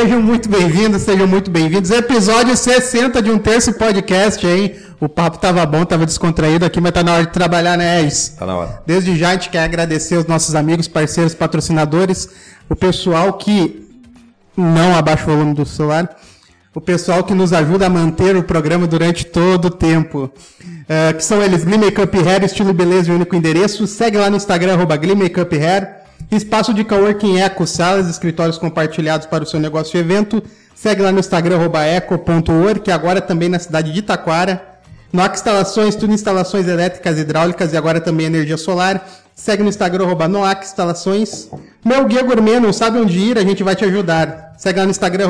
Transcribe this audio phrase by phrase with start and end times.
[0.00, 1.90] Sejam muito bem-vindos, sejam muito bem-vindos.
[1.90, 4.74] Episódio 60 de um terço podcast, hein?
[4.98, 8.30] O papo tava bom, tava descontraído aqui, mas tá na hora de trabalhar, né, Eds?
[8.30, 8.82] Tá na hora.
[8.86, 12.30] Desde já a gente quer agradecer os nossos amigos, parceiros, patrocinadores,
[12.66, 13.86] o pessoal que
[14.56, 16.16] não abaixa o volume do celular,
[16.74, 20.32] o pessoal que nos ajuda a manter o programa durante todo o tempo.
[20.62, 23.86] Uh, que são eles, Glee Makeup Hair, estilo beleza e único endereço.
[23.86, 25.99] Segue lá no Instagram, arroba Glee Makeup Hair.
[26.30, 30.40] Espaço de coworking Eco, salas, escritórios compartilhados para o seu negócio e evento.
[30.76, 34.64] Segue lá no Instagram, eco.org, agora também na cidade de Itaquara.
[35.12, 39.04] NOC Instalações, tudo instalações elétricas, hidráulicas e agora também energia solar.
[39.34, 41.48] Segue no Instagram, Noac Instalações.
[41.84, 44.54] Meu Guia Gourmet, não sabe onde ir, a gente vai te ajudar.
[44.56, 45.28] Segue lá no Instagram,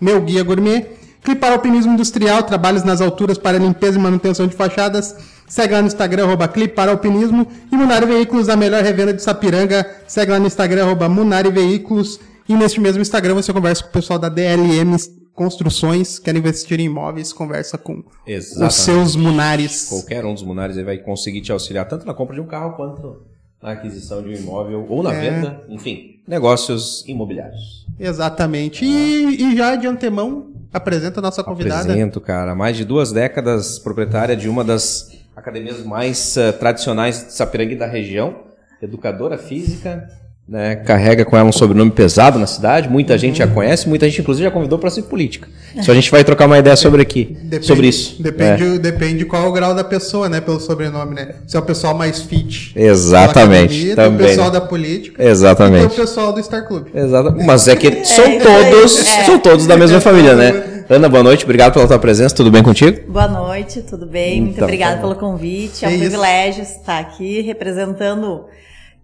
[0.00, 0.86] Meu Guia Gourmet.
[1.24, 5.16] Clipar Alpinismo Industrial, trabalhos nas alturas para limpeza e manutenção de fachadas.
[5.48, 7.46] Segue lá no Instagram, arroba Clipar Alpinismo.
[7.72, 9.84] E Munari Veículos, a melhor revenda de Sapiranga.
[10.06, 12.20] Segue lá no Instagram, arroba Munari Veículos.
[12.48, 14.96] E neste mesmo Instagram você conversa com o pessoal da DLM
[15.34, 18.68] Construções, quer investir em imóveis, conversa com Exatamente.
[18.70, 19.84] os seus Munares.
[19.88, 22.72] Qualquer um dos Munares aí vai conseguir te auxiliar tanto na compra de um carro
[22.72, 23.22] quanto
[23.62, 25.20] na aquisição de um imóvel ou na É.
[25.30, 27.86] venda, enfim, negócios imobiliários.
[28.00, 28.84] Exatamente.
[28.84, 31.82] E, e já de antemão, apresenta a nossa convidada.
[31.82, 37.32] Apresento, cara, mais de duas décadas proprietária de uma das academias mais eh, tradicionais de
[37.32, 38.34] Sapiranga e da região,
[38.82, 40.08] educadora física,
[40.48, 44.22] né, carrega com ela um sobrenome pesado na cidade, muita gente já conhece, muita gente
[44.22, 45.46] inclusive já convidou para ser política.
[45.76, 48.20] Isso a gente vai trocar uma ideia sobre aqui, Depende- sobre isso.
[48.22, 50.40] Depende, depende qual é o grau da pessoa, né?
[50.40, 51.34] Pelo sobrenome, né?
[51.46, 52.72] Se é o pessoal mais fit.
[52.74, 54.52] Exatamente, academia, também, o pessoal né?
[54.52, 55.22] da política.
[55.22, 55.84] Exatamente.
[55.84, 56.86] E o pessoal do Star Club.
[56.94, 57.36] Exato.
[57.44, 59.24] Mas é que são aí, todos, é.
[59.24, 60.77] são todos da mesma família, né?
[60.88, 63.10] Ana, boa noite, obrigado pela tua presença, tudo bem contigo?
[63.12, 64.40] Boa noite, tudo bem?
[64.40, 65.84] Muito Então, obrigada tá pelo convite.
[65.84, 66.00] É um isso.
[66.00, 68.46] privilégio estar aqui representando,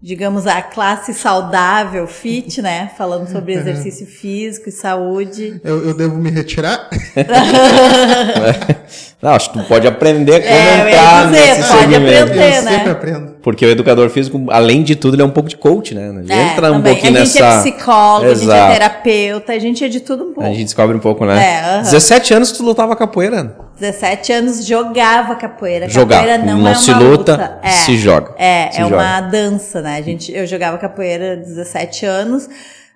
[0.01, 2.89] digamos, a classe saudável, fit, né?
[2.97, 5.61] Falando sobre exercício físico e saúde.
[5.63, 6.89] Eu, eu devo me retirar?
[9.25, 12.23] Não, acho que tu pode aprender a como É, eu entrar dizer, nesse pode segmento.
[12.23, 12.57] aprender.
[12.57, 12.71] eu né?
[12.71, 13.35] sempre aprendo.
[13.41, 16.09] Porque o educador físico, além de tudo, ele é um pouco de coach, né?
[16.21, 16.93] Ele É, entra um também.
[16.93, 17.55] pouquinho a gente nessa...
[17.57, 18.73] é psicólogo, a gente é Exato.
[18.73, 20.43] terapeuta, a gente é de tudo um pouco.
[20.43, 21.43] A gente descobre um pouco, né?
[21.43, 21.81] É, aham.
[21.81, 23.55] 17 anos tu lutava capoeira, Ana.
[23.79, 25.89] 17 anos jogava capoeira.
[25.89, 26.17] Jogar.
[26.19, 27.59] Capoeira não, Não é uma se luta, luta.
[27.63, 28.31] É, se joga.
[28.37, 28.95] É, Se é joga.
[28.95, 29.97] uma dança, né?
[29.97, 32.47] A gente, eu jogava capoeira há 17 anos.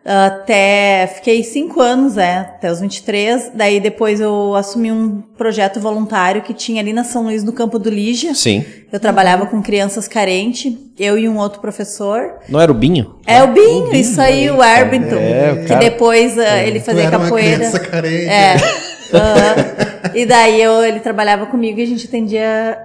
[0.06, 3.52] Até fiquei 5 anos, é, até os 23.
[3.54, 7.78] Daí depois eu assumi um projeto voluntário que tinha ali na São Luís, no Campo
[7.78, 8.34] do Lígia.
[8.34, 8.64] Sim.
[8.92, 12.36] Eu trabalhava com crianças carentes, eu e um outro professor.
[12.48, 13.16] Não era o Binho?
[13.28, 15.16] É o Binho, isso aí, o Arbington.
[15.18, 17.58] É, o que depois ah, ele fazia era uma capoeira.
[17.58, 18.26] criança carente.
[18.30, 18.56] É.
[19.14, 20.12] Aham.
[20.16, 22.78] E daí eu, ele trabalhava comigo e a gente atendia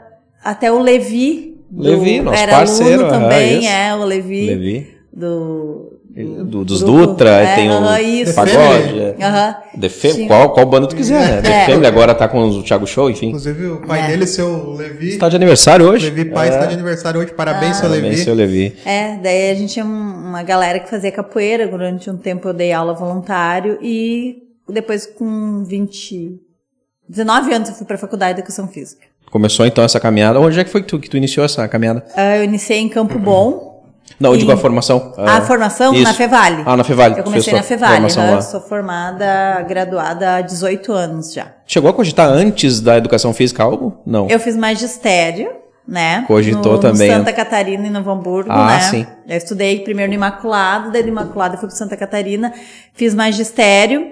[0.43, 1.57] até o Levi.
[1.71, 3.69] do- Levi, nosso era parceiro, aluno aham, também, isso.
[3.69, 4.47] é, o Levi.
[4.47, 4.95] Levi.
[5.13, 7.07] Do, Do, dos grupo.
[7.09, 8.35] Dutra, É, tem o aham, isso.
[8.35, 9.01] Pagode.
[9.19, 10.27] é.
[10.29, 11.43] Qual, qual banda tu quiser, né?
[11.43, 11.67] The É.
[11.67, 13.27] Family agora tá com o Thiago Show, enfim.
[13.29, 14.07] Inclusive, o pai É.
[14.07, 15.09] dele, seu Levi.
[15.09, 16.05] Está de aniversário hoje.
[16.11, 16.51] Levi Pai é.
[16.53, 17.33] está de aniversário hoje.
[17.33, 18.23] Parabéns, seu Parabéns, Levi.
[18.25, 18.77] seu Levi.
[18.87, 21.67] É, daí a gente tinha um- uma galera que fazia capoeira.
[21.67, 24.37] Durante um tempo eu dei aula voluntário e
[24.69, 26.39] depois com 20...
[27.09, 29.03] 19 anos eu fui pra faculdade de educação física.
[29.31, 30.39] Começou então essa caminhada.
[30.41, 32.05] Onde é que foi que tu, que tu iniciou essa caminhada?
[32.17, 33.74] Ah, Eu iniciei em Campo Bom.
[34.21, 35.13] Não, eu E- digo a formação.
[35.17, 36.03] A Ah, formação isso.
[36.05, 36.63] na Fevale.
[36.67, 37.19] Ah, na Fevale.
[37.19, 41.49] Eu comecei na Fevale, eu sou formada, graduada há 18 anos já.
[41.67, 43.99] Chegou a cogitar antes da educação física algo?
[44.07, 44.29] Não.
[44.29, 45.51] Eu fiz magistério,
[45.87, 46.25] né?
[46.27, 47.11] Cogitou no, também.
[47.11, 48.81] No Santa Catarina e Novo Hamburgo, Ah, né?
[48.81, 49.07] sim.
[49.27, 52.53] Eu estudei primeiro no Imaculado, daí do Imaculado eu fui para Santa Catarina,
[52.95, 54.07] fiz magistério.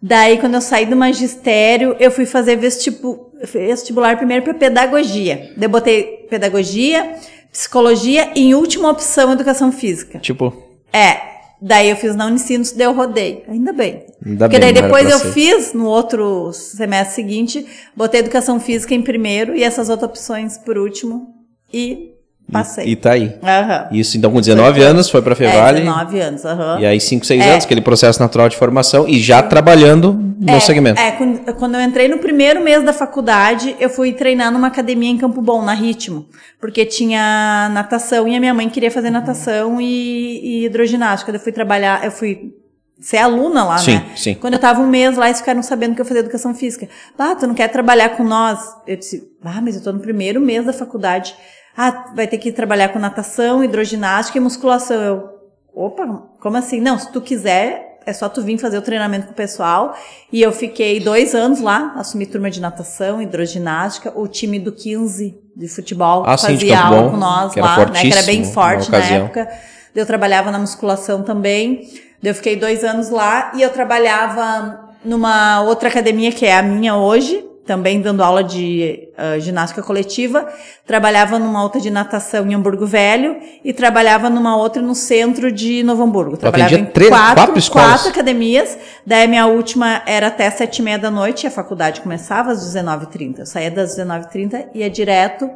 [0.00, 5.50] Daí, quando eu saí do magistério, eu fui fazer vestibu- vestibular primeiro para pedagogia.
[5.56, 7.14] Daí eu botei pedagogia,
[7.58, 10.20] psicologia e, em última opção, educação física.
[10.20, 10.52] Tipo,
[10.92, 11.26] É.
[11.60, 13.42] Daí eu fiz na Unicinos, daí eu rodei.
[13.48, 14.06] Ainda bem.
[14.24, 15.32] Ainda Porque bem, daí depois eu ser.
[15.32, 20.78] fiz, no outro semestre seguinte, botei educação física em primeiro e essas outras opções por
[20.78, 21.34] último
[21.74, 22.12] e
[22.52, 22.86] passei.
[22.86, 23.34] e tá aí.
[23.42, 23.88] Aham.
[23.92, 25.80] Isso, então com 19 anos foi pra É, Fevale.
[25.80, 26.80] 19 anos, aham.
[26.80, 27.50] E aí 5, 6 É.
[27.52, 31.00] anos, aquele processo natural de formação e já trabalhando no é, segmento.
[31.00, 35.10] É, quando, quando eu entrei no primeiro mês da faculdade, eu fui treinar numa academia
[35.10, 36.26] em Campo Bom, na Ritmo,
[36.60, 41.30] porque tinha natação e a minha mãe queria fazer natação e, e hidroginástica.
[41.32, 42.52] Eu fui trabalhar, eu fui
[43.00, 44.06] ser aluna lá, Sim, né?
[44.16, 44.34] sim.
[44.34, 46.88] Quando eu tava um mês lá, eles ficaram sabendo que eu fazia educação física.
[47.16, 48.58] Ah, tu não quer trabalhar com nós?
[48.88, 51.32] Eu disse, ah, mas eu tô no primeiro mês da faculdade.
[51.76, 55.00] Ah, vai ter que trabalhar com natação, hidroginástica e musculação.
[55.00, 55.28] Eu,
[55.74, 56.06] opa,
[56.40, 56.80] como assim?
[56.80, 59.94] Não, se tu quiser, é só tu vir fazer o treinamento com o pessoal.
[60.32, 65.38] E eu fiquei dois anos lá, assumi turma de natação, hidroginástica, o time do 15
[65.54, 68.00] de futebol Ah, sim, fazia Campo aula Bom, com nós lá, né?
[68.00, 69.24] Que era bem na forte na ocasião.
[69.26, 69.48] época.
[69.94, 71.88] Eu trabalhava na musculação também.
[72.22, 76.96] Eu fiquei dois anos lá e eu trabalhava numa outra academia que é a minha
[76.96, 80.48] hoje, também dando aula de uh, ginástica coletiva,
[80.86, 85.82] trabalhava numa outra de natação em Hamburgo Velho e trabalhava numa outra no centro de
[85.82, 86.38] Novo Hamburgo.
[86.38, 90.82] Trabalhava em três, quatro, quatro, quatro, academias, daí a minha última era até sete e
[90.82, 93.40] meia da noite, a faculdade começava às 19h30.
[93.40, 95.50] Eu saía das 19h30 e ia direto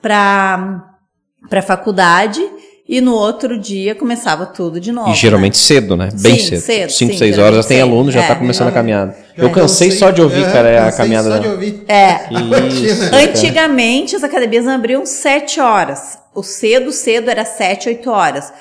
[0.00, 0.96] para
[1.52, 2.40] a faculdade
[2.88, 5.10] e no outro dia começava tudo de novo.
[5.10, 5.60] E geralmente né?
[5.60, 6.08] cedo, né?
[6.20, 6.60] Bem Sim, cedo.
[6.60, 7.88] cedo, 5, sim, 6 horas já tem cedo.
[7.88, 9.16] aluno, já É, tá começando a caminhada.
[9.36, 11.30] Eu cansei cansei- só de ouvir, é, cara, a cansei caminhada.
[11.30, 11.84] Só de ouvir.
[11.88, 12.28] É.
[12.74, 13.14] Isso.
[13.14, 16.18] Antigamente as academias abriam 7 horas.
[16.34, 18.52] O cedo, cedo era 7, 8 horas.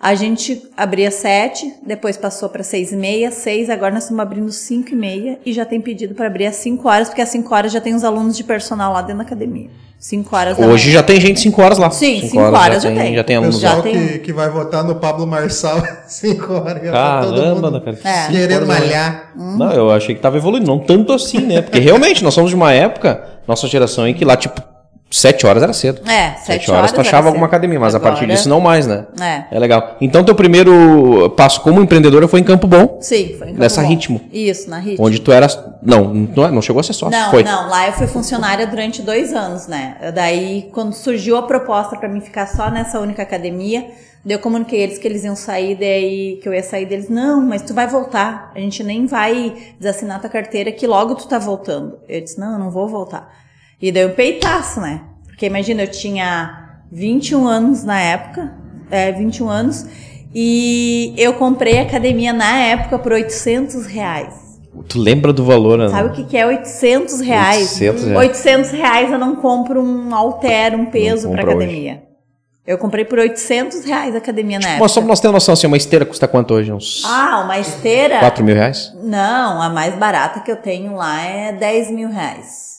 [0.00, 4.50] A gente abria 7, depois passou para 6 e meia, 6, agora nós estamos abrindo
[4.52, 7.52] 5 e meia e já tem pedido para abrir às 5 horas, porque às 5
[7.52, 9.68] horas já tem os alunos de personal lá dentro da academia.
[9.98, 10.98] 5 horas da Hoje manhã.
[11.00, 11.90] já tem gente 5 horas lá.
[11.90, 13.14] Sim, Cinco cinco horas já tem, tem.
[13.16, 13.82] Já tem alunos Já lá.
[13.82, 16.84] pessoal tem que, que vai votar no Pablo Marçal 5 horas.
[16.84, 17.98] já tá todo Caramba, mundo cara.
[18.04, 18.20] É.
[18.26, 19.32] cinco Querendo horas, malhar.
[19.34, 21.60] Não, eu achei que tava evoluindo, não tanto assim, né?
[21.60, 24.62] Porque realmente nós somos de uma época, nossa geração, em que lá, tipo,
[25.10, 26.02] 7 horas era cedo.
[26.08, 26.78] É, 7 Sete horas.
[26.80, 27.54] horas tu achava alguma cedo.
[27.54, 29.06] academia, mas a partir Agora- disso não mais, né?
[29.20, 29.44] É.
[29.56, 29.96] É legal.
[30.00, 33.80] Então teu primeiro passo como empreendedora foi em Campo Bom, Sim, foi em Campo Nessa
[33.82, 33.88] Bom.
[33.88, 34.20] Ritmo.
[34.32, 35.06] Isso, na Ritmo.
[35.06, 35.58] onde tu eras.
[35.82, 37.18] Não, não, é- não chegou a ser sócio.
[37.18, 37.42] Não, foi.
[37.42, 39.96] não, lá eu fui funcionária durante dois anos, né?
[40.14, 43.86] Daí, quando surgiu a proposta pra mim ficar só nessa única academia,
[44.24, 47.08] daí eu comuniquei eles que eles iam sair, daí que eu ia sair deles.
[47.08, 48.52] Não, mas tu vai voltar.
[48.54, 51.98] A gente nem vai desassinar tua carteira que logo tu tá voltando.
[52.08, 53.32] Eu disse, não, eu não vou voltar.
[53.80, 55.02] E daí um peitaço, né?
[55.26, 58.52] Porque imagina, eu tinha 21 anos na época,
[58.90, 59.86] é, 21 anos,
[60.34, 64.48] e eu comprei a academia na época por 800 reais.
[64.88, 65.90] Tu lembra do valor, Ana?
[65.90, 67.72] Sabe o que, que é 800 reais?
[67.80, 68.18] 800 reais.
[68.18, 72.02] 800 reais eu não compro um halter, um peso pra academia.
[72.66, 74.88] Eu comprei por 800 reais a academia na Mas época.
[74.88, 76.70] só pra nós termos noção, assim, uma esteira custa quanto hoje?
[76.70, 78.18] Uns Ah, uma esteira?
[78.18, 78.92] 4 mil reais?
[79.02, 82.77] Não, a mais barata que eu tenho lá é 10 mil reais.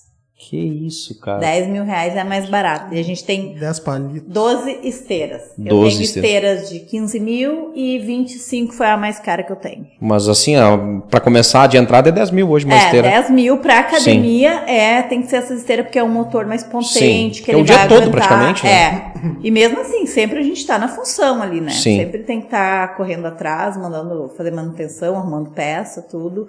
[0.50, 1.38] Que isso, cara.
[1.38, 2.96] 10 mil reais é a mais barata.
[2.96, 4.34] E a gente tem 10 palitos.
[4.34, 5.44] 12 esteiras.
[5.60, 6.62] eu 12 tenho esteiras.
[6.64, 9.86] esteiras de 15 mil e 25 foi a mais cara que eu tenho.
[10.02, 13.10] Mas assim, ó, pra começar de entrada é 10 mil hoje uma é, esteira.
[13.10, 16.64] 10 mil pra academia é, tem que ser essa esteira porque é um motor mais
[16.64, 18.28] potente, Sim, que é ele o dia vai todo, aguentar.
[18.28, 18.72] praticamente, né?
[18.72, 19.12] É.
[19.44, 21.70] E mesmo assim, sempre a gente tá na função ali, né?
[21.70, 21.98] Sim.
[21.98, 26.48] Sempre tem que estar correndo atrás, mandando fazer manutenção, arrumando peça, tudo.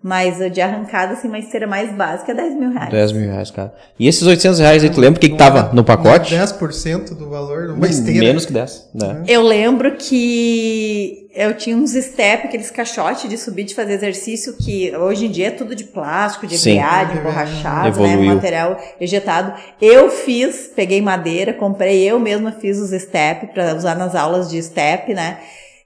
[0.00, 2.90] Mas de arrancada, assim, uma esteira mais básica é 10 mil reais.
[2.90, 3.74] 10 mil reais, cara.
[3.98, 6.36] E esses 800 reais aí, tu lembra o que, que tava no pacote?
[6.36, 8.20] 10% do valor de uma esteira.
[8.20, 9.24] Menos que 10, né?
[9.26, 14.96] Eu lembro que eu tinha uns step, aqueles caixotes de subir, de fazer exercício, que
[14.96, 16.74] hoje em dia é tudo de plástico, de Sim.
[16.74, 18.08] briade, emborrachado, né?
[18.08, 18.34] Evoluiu.
[18.36, 19.52] Material ejetado.
[19.82, 24.62] Eu fiz, peguei madeira, comprei, eu mesma fiz os step para usar nas aulas de
[24.62, 25.38] step, né?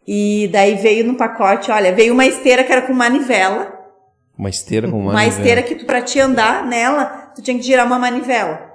[0.06, 3.81] E daí veio no pacote, olha, veio uma esteira que era com manivela.
[4.38, 5.12] Uma esteira com uma.
[5.12, 8.70] Uma esteira que tu, pra te andar nela, tu tinha que girar uma manivela.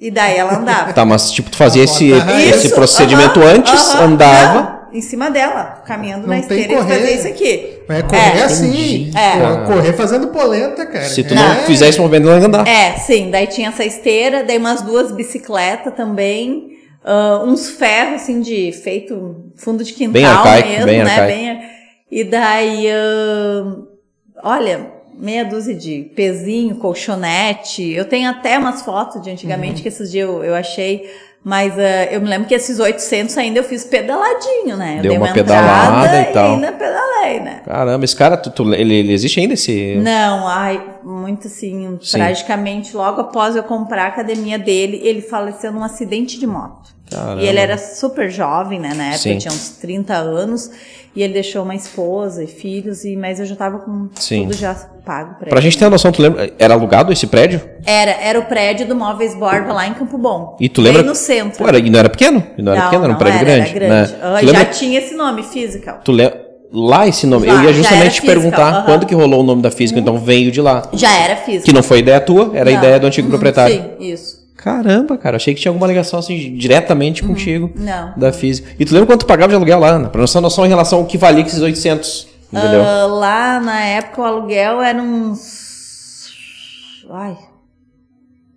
[0.00, 0.92] E daí ela andava.
[0.92, 4.88] Tá, mas tipo, tu fazia esse, esse Isso, procedimento aham, antes, aham, andava.
[4.92, 6.94] não, em cima dela, caminhando Não na tem esteira e correr.
[7.00, 7.78] fazer isso aqui.
[7.88, 8.42] Vai correr É.
[8.44, 9.10] assim.
[9.16, 9.66] É.
[9.66, 11.04] Correr fazendo polenta, cara.
[11.04, 11.36] Se tu É.
[11.36, 12.66] não fizer esse movimento, não ia andar.
[12.66, 16.68] É, sim, daí tinha essa esteira, daí umas duas bicicletas também,
[17.04, 21.10] ah, uns ferros assim de feito fundo de quintal Bem arcaico, mesmo, bem né?
[21.10, 21.28] arcaico.
[21.28, 21.60] Bem,
[22.10, 23.93] e daí, ah,
[24.42, 27.92] olha, meia dúzia de pezinho, colchonete.
[27.92, 29.82] Eu tenho até umas fotos de antigamente Uhum.
[29.82, 31.08] que esses dias eu, eu achei.
[31.42, 34.96] Mas ah, eu me lembro que esses 800 ainda eu fiz pedaladinho, né?
[34.98, 36.54] Eu Deu dei uma entrada pedalada e tal.
[36.54, 37.62] ainda pedalei, né?
[37.64, 39.96] Caramba, esse cara, tu, tu- ele, ele existe ainda esse.
[39.96, 42.18] Não, ai, muito assim, Sim.
[42.18, 46.92] tragicamente, logo após eu comprar a academia dele, ele faleceu num acidente de moto.
[47.10, 47.42] Caramba.
[47.42, 48.92] E ele era super jovem, né?
[48.94, 49.38] Na época Sim.
[49.38, 50.70] tinha uns 30 anos.
[51.16, 54.42] E ele deixou uma esposa e filhos, e, mas eu já tava com Sim.
[54.48, 55.60] tudo já pago pra Pra ele.
[55.60, 56.52] gente ter uma noção, tu lembra?
[56.58, 57.60] Era alugado esse prédio?
[57.86, 60.56] Era, era o prédio do Móveis Borba lá em Campo Bom.
[60.58, 61.02] E tu lembra?
[61.02, 61.58] Bem no centro.
[61.58, 62.44] Pô, era, e não era pequeno?
[62.58, 63.70] E não, era pequeno, era um prédio era, grande.
[63.70, 64.12] Era grande.
[64.12, 64.18] Né?
[64.22, 64.64] Ah, já lembra?
[64.72, 66.00] tinha esse nome, Physical.
[66.04, 66.43] Tu lembra?
[66.72, 67.46] Lá esse nome.
[67.46, 68.78] Já, eu ia justamente te física, perguntar aham.
[68.80, 68.84] Uhum.
[68.84, 70.88] quando que rolou o nome da física, então veio de lá.
[70.92, 71.64] Já era física.
[71.66, 72.78] Que não foi ideia tua, era Não.
[72.78, 73.76] ideia do antigo Uhum, proprietário.
[73.76, 74.44] Sim, isso.
[74.56, 77.84] Caramba, cara, achei que tinha alguma ligação assim diretamente contigo Uhum.
[77.84, 78.14] Não.
[78.16, 78.68] da física.
[78.78, 80.08] E tu lembra quanto tu pagava de aluguel lá, Ana?
[80.08, 82.82] Pra nossa noção em relação ao que valia esses 800, entendeu?
[82.82, 86.28] Ah, lá na época o aluguel era uns.
[87.10, 87.36] Ai,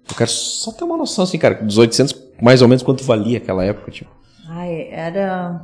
[0.09, 3.37] Eu quero só ter uma noção assim, cara, dos 800, mais ou menos quanto valia
[3.37, 4.09] aquela época, tipo.
[4.49, 5.61] ai, era.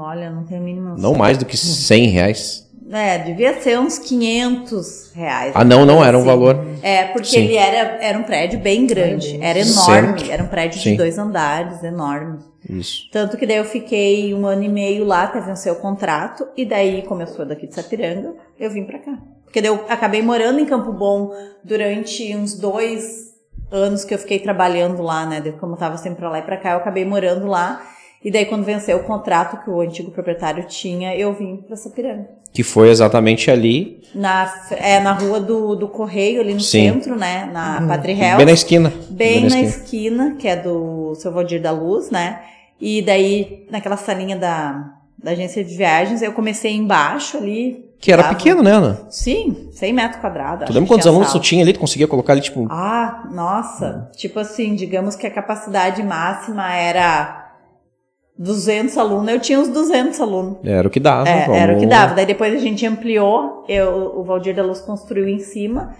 [0.00, 0.94] Olha, não tenho a mínima.
[0.96, 2.68] Não mais do que 100 reais.
[2.90, 5.52] É, devia ser uns 500 reais.
[5.54, 6.28] Ah, não, não, era um assim.
[6.28, 6.66] valor.
[6.82, 7.40] É, porque Sim.
[7.40, 10.92] ele era, era um prédio bem grande, era enorme, era um prédio Sim.
[10.92, 12.38] de dois andares, enorme.
[12.68, 13.08] Isso.
[13.12, 16.64] Tanto que daí eu fiquei um ano e meio lá até vencer o contrato, e
[16.64, 19.18] daí, como eu sou daqui de Sapiranga, eu vim pra cá.
[19.44, 21.30] Porque daí eu acabei morando em Campo Bom
[21.62, 23.34] durante uns dois
[23.70, 25.42] anos que eu fiquei trabalhando lá, né?
[25.60, 27.82] Como eu tava sempre pra lá e pra cá, eu acabei morando lá.
[28.24, 32.28] E daí, quando venceu o contrato que o antigo proprietário tinha, eu vim pra Sapiranga.
[32.52, 36.90] Que foi exatamente ali, Na, é, na rua do, do Correio, ali no Sim.
[36.92, 37.48] centro, né?
[37.52, 38.38] Na Padre Real.
[38.38, 38.92] bem na esquina.
[39.10, 42.40] Bem na esquina, que é do seu Valdir da Luz, né?
[42.80, 47.84] E daí, naquela salinha da, da agência de viagens, eu comecei embaixo ali.
[48.00, 49.06] Que era dava- pequeno, né, Ana?
[49.10, 50.66] Sim, 100 metros quadrados.
[50.66, 51.72] Tu lembra quantos alunos tu tinha ali?
[51.72, 54.10] Tu conseguia colocar ali, tipo, Ah, nossa.
[54.16, 57.47] Tipo assim, digamos que a capacidade máxima era
[58.38, 59.28] 200 alunos.
[59.32, 60.58] Eu tinha uns 200 alunos.
[60.64, 61.28] era o que dava.
[61.28, 62.14] É, vamos- era o que dava.
[62.14, 65.94] Daí depois a gente ampliou, eu, o Valdir da Luz construiu em cima,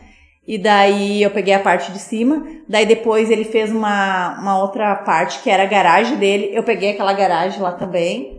[0.47, 4.95] e daí eu peguei a parte de cima, daí depois ele fez uma, uma outra
[4.97, 8.38] parte que era a garagem dele, eu peguei aquela garagem lá também,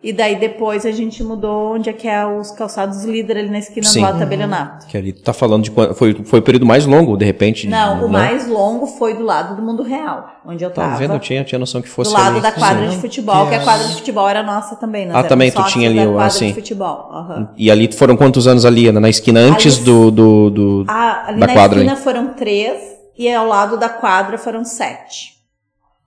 [0.00, 3.58] e daí depois a gente mudou onde é que é os calçados líder ali na
[3.58, 3.98] esquina Sim.
[3.98, 4.86] do lado do tabelionato.
[4.86, 5.92] Que ali tu tá falando de quando.
[5.94, 7.66] Foi, foi o período mais longo, de repente.
[7.66, 8.12] Não, o né?
[8.18, 10.96] mais longo foi do lado do mundo real, onde eu Tá tava.
[10.98, 11.14] vendo?
[11.14, 12.10] Eu tinha, eu tinha noção que fosse.
[12.10, 12.40] do lado ali.
[12.40, 12.94] da quadra Sim.
[12.94, 15.06] de futebol, que a Que quadra é- de futebol era nossa também.
[15.06, 16.48] nós Ah, também tu tinha ali, quadra assim.
[16.48, 17.08] de futebol.
[17.12, 17.48] aham.
[17.56, 19.00] E ali foram quantos anos ali, Ana?
[19.00, 20.10] Na esquina, antes Ali- do.
[20.12, 22.02] do, do- Ah, ali da na quadra esquina ali.
[22.02, 22.80] foram três
[23.18, 25.37] e ao lado da quadra foram sete.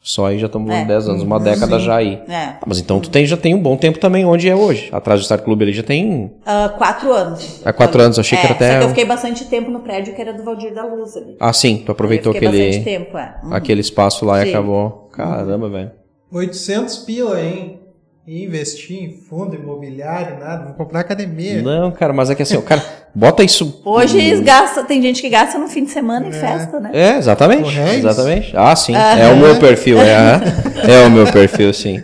[0.03, 0.83] Só aí já estamos É.
[0.83, 2.19] 10 anos, uma década já aí.
[2.27, 2.35] É.
[2.35, 4.89] Ah, mas então tu tem, já tem um bom tempo também onde é hoje.
[4.91, 6.31] Atrás do Star Clube ali já tem.
[6.43, 7.61] Ah, quatro anos.
[7.63, 9.81] Há quatro anos, achei que É, era até Só que eu fiquei bastante tempo no
[9.81, 11.35] prédio que era do Valdir da Luz ali.
[11.39, 13.35] Ah, sim, tu aproveitou aquele, bastante tempo, é.
[13.43, 13.53] Uhum.
[13.53, 14.49] aquele espaço lá e Sim.
[14.49, 15.09] acabou.
[15.11, 15.91] Caramba, velho.
[16.31, 17.80] 800 pila, hein?
[18.27, 20.65] E investir em fundo imobiliário, nada.
[20.65, 21.59] Vou comprar academia.
[21.63, 22.83] Não, cara, mas é que assim, o cara
[23.15, 23.81] bota isso.
[23.83, 26.91] Hoje eles gastam, tem gente que gasta no fim de semana em festa, né?
[26.93, 27.63] É, exatamente.
[27.63, 28.05] Correios?
[28.05, 28.53] Exatamente.
[28.55, 28.93] Ah, sim.
[28.95, 30.39] É o meu perfil, é.
[30.87, 32.01] É o meu perfil, sim.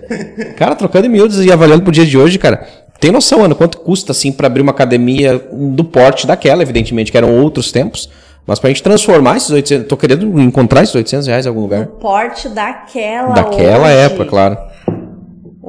[0.55, 2.65] Cara, trocando em miúdos e avaliando pro dia de hoje, cara.
[2.99, 7.17] Tem noção, Ana, quanto custa, assim, pra abrir uma academia do porte daquela, evidentemente, que
[7.17, 8.09] eram outros tempos.
[8.45, 9.87] Mas pra gente transformar esses 800.
[9.87, 11.83] Tô querendo encontrar esses 800 reais em algum lugar.
[11.83, 14.57] O porte daquela Daquela hoje, época, claro.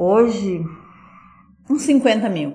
[0.01, 0.61] Hoje,
[1.69, 2.53] uns 50 mil.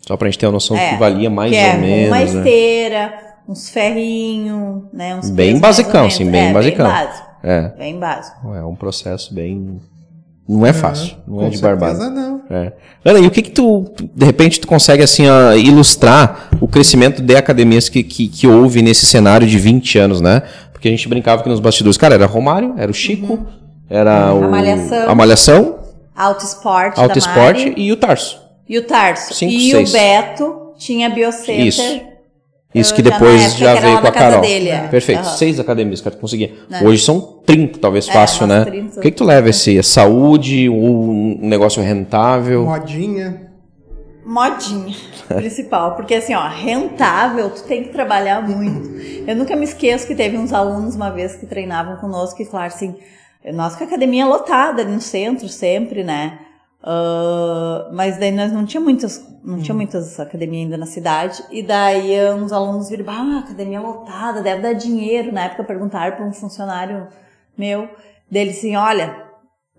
[0.00, 2.08] Só pra gente ter uma noção do É, que valia mais que ou é menos.
[2.08, 2.24] uma né?
[2.24, 3.14] esteira,
[3.46, 5.14] uns ferrinhos, né?
[5.16, 6.86] Uns Bem basicão, sim, bem é, basicão.
[6.86, 7.26] Bem básico.
[7.42, 7.68] É.
[7.76, 8.54] Bem básico.
[8.54, 9.80] É um processo bem.
[10.48, 11.16] Não é fácil.
[11.28, 12.08] Não é de barbada.
[12.08, 12.40] não.
[12.48, 12.72] É.
[13.04, 17.20] Ana, e o que que tu, de repente, tu consegue, assim, ó, ilustrar o crescimento
[17.20, 20.42] de academias que, que, que houve nesse cenário de 20 anos, né?
[20.72, 23.46] Porque a gente brincava aqui nos bastidores, cara, era Romário, era o Chico,
[23.90, 24.44] era o...
[24.44, 25.08] A Malhação.
[25.10, 25.78] a Malhação,
[26.14, 27.18] Auto Esporte Auto
[27.76, 28.40] e o Tarso.
[28.68, 29.34] E o Tarso.
[29.34, 29.90] Cinco, e seis.
[29.90, 31.66] o Beto tinha Biocenter.
[31.66, 32.00] Isso.
[32.74, 34.40] Isso que depois já veio com a Carol.
[34.40, 34.88] dele, é.
[34.88, 35.20] Perfeito.
[35.20, 35.36] Aham.
[35.36, 36.54] Seis academias que tu conseguia.
[36.70, 36.82] É.
[36.82, 38.64] Hoje são 30, talvez É, fácil, né?
[38.64, 38.98] 30.
[38.98, 39.76] O que, que tu leva esse?
[39.76, 42.64] É saúde, um negócio rentável?
[42.64, 43.52] Modinha.
[44.24, 44.96] Modinha,
[45.28, 45.96] principal.
[45.96, 48.88] Porque assim, ó, rentável, tu tem que trabalhar muito.
[49.26, 52.74] Eu nunca me esqueço que teve uns alunos uma vez que treinavam conosco e falaram
[52.74, 52.94] assim,
[53.52, 56.38] nós com a academia lotada ali no centro sempre, né?
[56.82, 61.42] Ah, mas daí nós não tinha muitas, não tinha muitas academias ainda na cidade.
[61.50, 65.32] E daí ah, uns alunos viram, ah, academia lotada, deve dar dinheiro.
[65.32, 67.06] Na época perguntaram para um funcionário
[67.56, 67.88] meu,
[68.30, 69.14] dele assim, olha,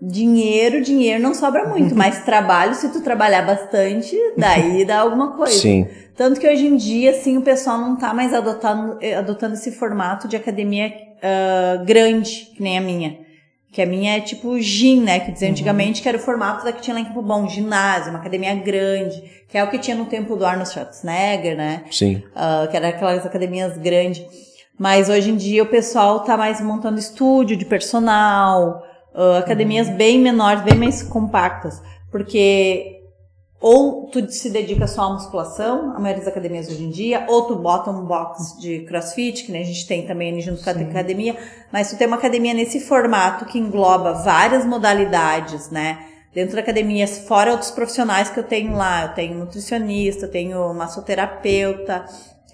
[0.00, 5.58] dinheiro, dinheiro não sobra muito, mas trabalho, se tu trabalhar bastante, daí dá alguma coisa.
[5.58, 5.86] Sim.
[6.16, 9.72] Tanto que hoje em dia, assim, o pessoal não tá mais adotando, eh, adotando esse
[9.72, 10.92] formato de academia
[11.22, 13.24] ah, grande, que nem a minha.
[13.74, 15.18] Que a minha é tipo gym, né?
[15.18, 18.10] Que dizia antigamente que era o formato da que tinha lá em Campo Bom, ginásio,
[18.10, 21.82] uma academia grande, que é o que tinha no tempo do Arnold Schwarzenegger, né?
[21.90, 22.22] Sim.
[22.36, 24.24] Ah, que era aquelas academias grandes.
[24.78, 28.80] Mas hoje em dia o pessoal tá mais montando estúdio de personal,
[29.12, 31.82] ah, academias bem menores, bem mais compactas.
[32.12, 33.00] Porque
[33.66, 37.46] ou tu se dedica só à musculação, a maioria das academias hoje em dia, ou
[37.46, 40.68] tu bota um box de crossfit, que nem a gente tem também ali junto com
[40.68, 41.34] a academia,
[41.72, 45.98] mas tu tem uma academia nesse formato que engloba várias modalidades, né?
[46.34, 50.74] Dentro da academia, fora outros profissionais que eu tenho lá, eu tenho nutricionista, eu tenho
[50.74, 52.04] massoterapeuta,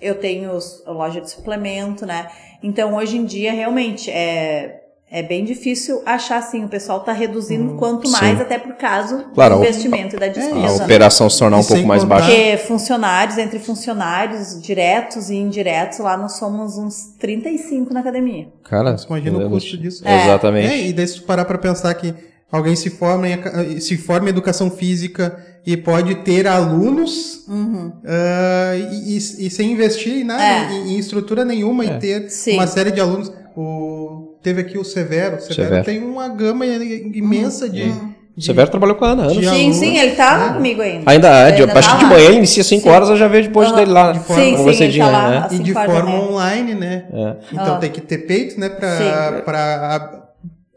[0.00, 2.30] eu tenho loja de suplemento, né?
[2.62, 4.79] Então, hoje em dia, realmente, é,
[5.12, 6.64] é bem difícil achar assim.
[6.64, 8.12] O pessoal tá reduzindo quanto sim.
[8.12, 10.78] mais, até por causa Claro, do a- investimento e da A despesa.
[10.78, 10.84] né?
[10.84, 12.26] operação se tornar um E pouco mais baixa.
[12.26, 18.48] Porque funcionários, entre funcionários diretos e indiretos, lá nós somos uns 35 na academia.
[18.62, 20.06] Cara, Imagina o custo disso.
[20.06, 20.22] É.
[20.24, 20.68] Exatamente.
[20.72, 22.14] É, e daí se tu parar pra pensar que
[22.52, 27.92] alguém se forma em, se forma em educação física e pode ter alunos Uhum.
[28.04, 30.72] ah, e, e- e sem investir em nada, É.
[30.72, 32.54] em, em estrutura nenhuma e ter Sim.
[32.54, 33.30] uma série de alunos.
[33.56, 35.36] O, teve aqui o Severo.
[35.36, 35.84] O Severo, Severo.
[35.84, 38.12] tem uma gama imensa de, Uhum.
[38.36, 39.36] de- Severo trabalhou com a Ana, anos.
[39.38, 40.54] de Sim, sim, ele tá né?
[40.54, 41.10] comigo ainda.
[41.10, 42.14] Ainda é, de, Ainda acho que de tá lá.
[42.16, 43.76] manhã, inicia 5 horas, eu já vejo depois Aham.
[43.76, 44.12] dele lá.
[44.12, 45.30] De forma- Sim, com sim, você tá lá.
[45.30, 45.48] né?
[45.52, 47.04] E de forma online, né?
[47.12, 47.36] É.
[47.52, 47.78] Então Ah.
[47.78, 48.68] tem que ter peito, né?
[48.68, 49.40] Pra, Sim.
[49.44, 50.20] pra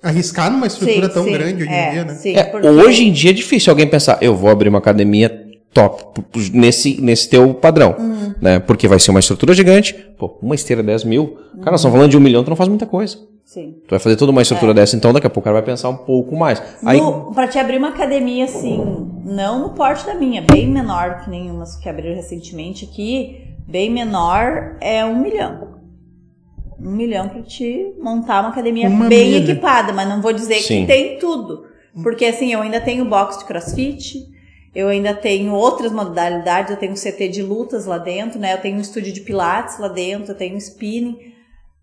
[0.01, 2.13] arriscar numa estrutura Sim, tão sim, grande hoje é, em dia, né?
[2.15, 5.41] Sim, É, Hoje em dia é difícil alguém pensar, eu vou abrir uma academia
[5.73, 6.21] top
[6.53, 8.33] nesse, nesse teu padrão, Uhum.
[8.41, 8.59] né?
[8.59, 12.11] Porque vai ser uma estrutura gigante, pô, uma esteira 10 mil, cara, nós estamos falando
[12.11, 13.17] de um milhão, tu não faz muita coisa.
[13.45, 13.75] Sim.
[13.87, 15.89] Tu vai fazer toda uma estrutura dessa, então daqui a pouco o cara vai pensar
[15.89, 16.61] um pouco mais.
[16.85, 16.99] Aí,
[17.33, 21.75] pra te abrir uma academia assim, não no porte da minha, bem menor que nenhumas
[21.75, 25.73] que abriram recentemente aqui, bem menor é um milhão.
[26.79, 29.51] Um milhão pra te montar uma academia Uma bem milha.
[29.51, 30.81] equipada, mas não vou dizer Sim.
[30.81, 31.65] que tem tudo.
[32.01, 34.25] Porque assim, eu ainda tenho box de crossfit,
[34.73, 38.53] eu ainda tenho outras modalidades, eu tenho um CT de lutas lá dentro, né?
[38.53, 41.32] Eu tenho um estúdio de pilates lá dentro, eu tenho um spinning.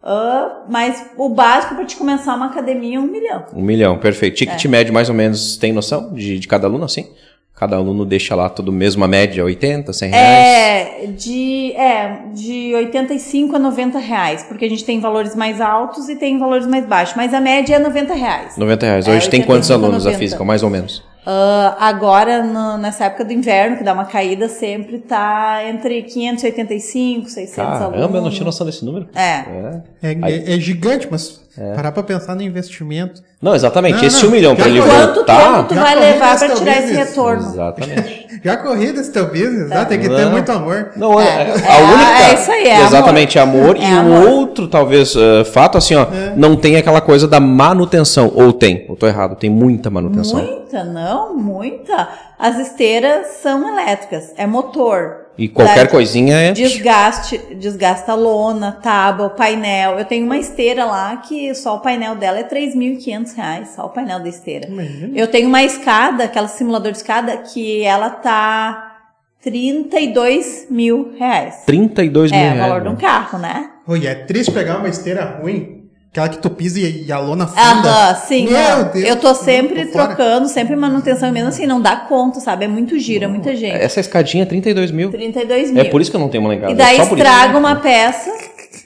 [0.02, 3.45] Ah, mas o básico pra te começar uma academia é um milhão.
[3.54, 4.35] um milhão, perfeito.
[4.35, 4.37] É.
[4.37, 7.07] Ticket médio, mais ou menos, tem noção de, de cada aluno, assim?
[7.54, 10.47] Cada aluno deixa lá tudo mesmo, a média 80, 100 reais?
[10.47, 16.09] É de, é, de 85 a 90 reais, porque a gente tem valores mais altos
[16.09, 18.57] e tem valores mais baixos, mas a média é 90 reais.
[18.57, 19.07] 90 reais.
[19.07, 20.19] É, Hoje tem quantos 85, alunos a 90.
[20.19, 21.02] física, mais ou menos?
[21.26, 27.28] Ah, agora, no- nessa época do inverno, que dá uma caída, sempre tá entre 585,
[27.28, 27.90] 600 alunos.
[27.96, 29.08] Caramba, eu não tinha noção desse número.
[29.14, 29.20] É.
[29.22, 29.82] É.
[30.02, 31.39] É, é- é gigante, mas
[31.75, 33.23] parar pra pensar no investimento.
[33.42, 33.97] Não, exatamente.
[33.97, 34.28] Não, esse não.
[34.28, 34.95] um milhão pra Já ele correu.
[34.99, 35.52] Quanto voltar.
[35.57, 37.09] tempo tu vai levar pra tirar esse business.
[37.09, 37.47] retorno?
[37.52, 38.26] Exatamente.
[38.42, 39.85] Já corri desse teu business, né?
[39.85, 40.92] Tem que ter muito amor.
[40.97, 41.28] Não, é, É,
[41.69, 42.23] a é, única.
[42.30, 43.76] é isso aí, é exatamente, amor.
[43.76, 44.28] É e o amor.
[44.30, 46.33] outro, talvez, eh, fato, assim, ó, É.
[46.37, 48.33] não tem aquela coisa da manutenção.
[48.35, 50.40] Ou tem, ou tô errado, tem muita manutenção.
[50.42, 52.09] Muita, não, muita.
[52.38, 55.26] As esteiras são elétricas, é motor.
[55.40, 56.52] E qualquer Dá coisinha é.
[56.52, 59.99] Desgaste, desgasta a lona, tábua, o painel.
[59.99, 63.88] Eu tenho uma esteira lá que só o painel dela é 3.500 reais, só o
[63.88, 64.68] painel da esteira.
[64.68, 65.18] Imagina.
[65.18, 68.99] Eu tenho uma escada, aquela simulador de escada, que ela tá
[69.43, 71.62] 32 mil reais.
[71.64, 72.69] 32 mil É, o reais.
[72.69, 73.71] valor de um carro, né?
[73.86, 75.79] Oi, é triste pegar uma esteira ruim,
[76.10, 77.60] aquela que tu pisa e, e a lona funda.
[77.60, 78.49] Aham, sim.
[78.49, 78.84] Meu.
[78.92, 80.06] Deus, eu tô sempre tô fora.
[80.08, 82.64] trocando, sempre manutenção, e mesmo assim, não dá conta, sabe?
[82.64, 83.76] É muito giro, é muita gente.
[83.76, 85.10] Essa escadinha é 32 mil.
[85.10, 85.80] 32 mil.
[85.80, 86.70] É por isso que eu não tenho uma lá.
[86.70, 87.26] E daí é por isso.
[87.26, 88.30] estraga uma peça.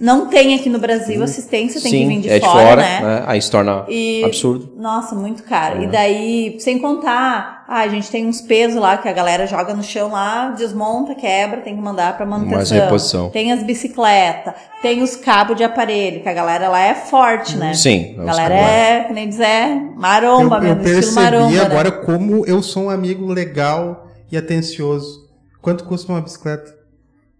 [0.00, 2.76] Não tem aqui no Brasil assistência, tem Sim, que vir de é de fora, fora,
[2.76, 3.24] né?
[3.26, 4.72] Aí se torna E- absurdo.
[4.76, 5.80] Nossa, muito caro.
[5.80, 5.84] É.
[5.84, 9.72] E daí, sem contar, ah, a gente tem uns pesos lá que a galera joga
[9.72, 12.56] no chão lá, desmonta, quebra, tem que mandar pra manutenção.
[12.58, 13.30] Mais reposição.
[13.30, 17.72] Tem as bicicletas, tem os cabos de aparelho, que a galera lá é forte, né?
[17.74, 21.52] Sim, A galera é, que nem dizer, maromba eu, eu mesmo, estilo percebi maromba.
[21.52, 21.60] né?
[21.60, 25.24] agora como eu sou um amigo legal e atencioso.
[25.62, 26.74] Quanto custa uma bicicleta?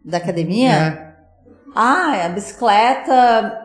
[0.02, 0.70] Da academia?
[0.70, 1.14] É.
[1.76, 3.63] Ah, a bicicleta.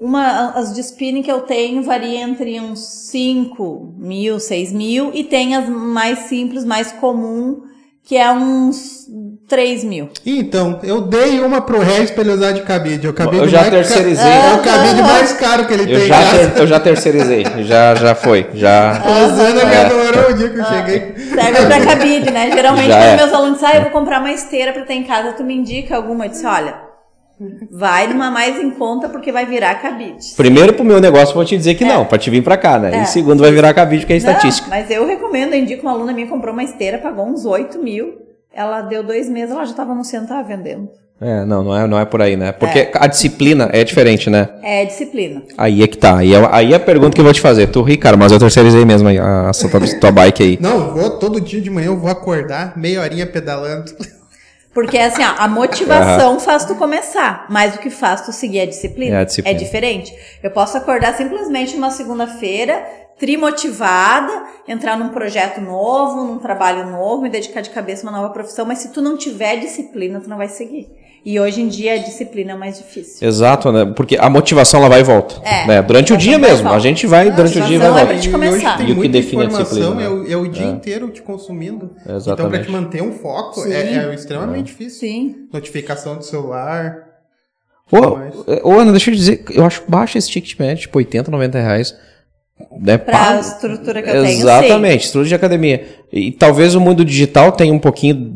[0.00, 2.78] Uma, as de spinning que eu tenho varia entre uns
[3.10, 7.62] 5 mil, 6 mil, e tem as mais simples, mais comum,
[8.04, 9.06] que é uns
[9.48, 10.08] 3 mil.
[10.24, 13.06] Então, eu dei uma pro Regis pra ele usar de cabide.
[13.08, 14.24] Eu, cabide Eu já mais terceirizei.
[14.24, 14.30] Ca...
[14.46, 16.06] É o cabide mais caro que ele Eu tem.
[16.08, 16.48] já, cara.
[16.50, 17.44] ter- eu já terceirizei.
[17.64, 18.46] Já, já foi.
[18.54, 18.92] Já.
[18.92, 19.28] A
[19.66, 19.84] me É.
[19.84, 21.14] adorou o dia que eu cheguei.
[21.34, 22.50] Serve pra cabide, né?
[22.52, 23.16] Geralmente, Já quando é.
[23.16, 25.54] meus alunos dizem, ah, eu vou comprar uma esteira pra ter em casa, tu me
[25.54, 26.26] indica alguma?
[26.26, 26.87] Eu disse, olha,
[27.70, 30.34] vai numa mais em conta porque vai virar cabide.
[30.36, 32.78] Primeiro, pro meu negócio, eu vou te dizer que não, pra te vir pra cá,
[32.78, 32.98] né?
[32.98, 33.02] É.
[33.02, 34.68] E segundo, vai virar cabide, que é Não, estatística.
[34.68, 38.18] mas eu recomendo, eu indico uma aluna minha comprou uma esteira, pagou uns 8 mil.
[38.52, 40.88] Ela deu dois meses, ela já tava anunciando, tava vendendo.
[41.20, 42.52] É, não, não é, não é por aí, né?
[42.52, 44.48] Porque a disciplina é diferente, né?
[44.62, 45.42] É disciplina.
[45.56, 46.18] Aí é que tá.
[46.18, 47.66] Aí é, aí é a pergunta que eu vou te fazer.
[47.66, 50.58] Tu ri, cara, mas eu terceirizei mesmo aí, a, a tua, tua bike aí.
[50.60, 53.92] Não, eu vou todo dia de manhã, eu vou acordar, meia horinha pedalando.
[54.80, 58.64] Porque assim, ó, a motivação faz tu começar, mas o que faz tu seguir a
[58.66, 59.58] disciplina É a disciplina.
[59.58, 60.14] diferente.
[60.40, 62.86] Eu posso acordar simplesmente numa segunda-feira,
[63.18, 68.32] trimotivada, entrar num projeto novo, num trabalho novo, me dedicar de cabeça a uma nova
[68.32, 70.88] profissão, mas se tu não tiver disciplina, tu não vai seguir.
[71.24, 73.26] E hoje em dia a disciplina é mais difícil.
[73.26, 73.92] Exato, né?
[73.96, 75.34] Porque a motivação ela vai e volta.
[75.46, 75.82] É, né?
[75.82, 76.68] Durante o a dia vai e mesmo.
[76.70, 78.06] A gente vai, durante o dia vai e motivação é volta.
[78.14, 78.54] pra te E começar.
[78.56, 80.66] hoje tem E o que muita define a informação, disciplina, é, o, é o dia
[80.66, 80.70] É.
[80.70, 81.90] inteiro te consumindo.
[82.08, 82.30] Exatamente.
[82.32, 85.00] Então, pra te manter um foco, é, é extremamente difícil.
[85.00, 85.34] Sim.
[85.52, 86.96] Notificação do celular.
[87.90, 91.30] Ô, Mas- ô, Ana, deixa eu dizer, eu acho baixo esse ticket médio, tipo 80,
[91.30, 91.94] 90 reais.
[92.80, 92.98] Né?
[92.98, 95.86] Pra Pago- estrutura que eu tenho, Exatamente, estrutura de academia.
[96.12, 98.34] E talvez o mundo digital tenha um pouquinho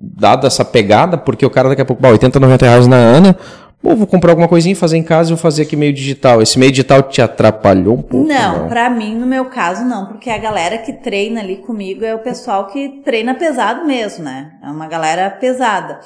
[0.00, 3.36] dado essa pegada, porque o cara daqui a pouco, bah, 80, 90 reais na Ana,
[3.82, 6.42] Ou vou comprar alguma coisinha, fazer em casa e vou fazer aqui meio digital.
[6.42, 8.28] Esse meio digital te atrapalhou um pouco?
[8.28, 12.14] Não, pra mim, no meu caso, não, porque a galera que treina ali comigo é
[12.14, 14.52] o pessoal que treina pesado mesmo, né?
[14.62, 15.98] É uma galera pesada.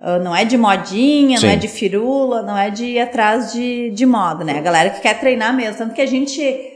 [0.00, 1.46] Uh, não é de modinha, Sim.
[1.46, 4.56] não é de firula, não é de ir atrás de, de moda, né?
[4.56, 5.76] A galera que quer treinar mesmo.
[5.76, 6.69] Tanto que a gente.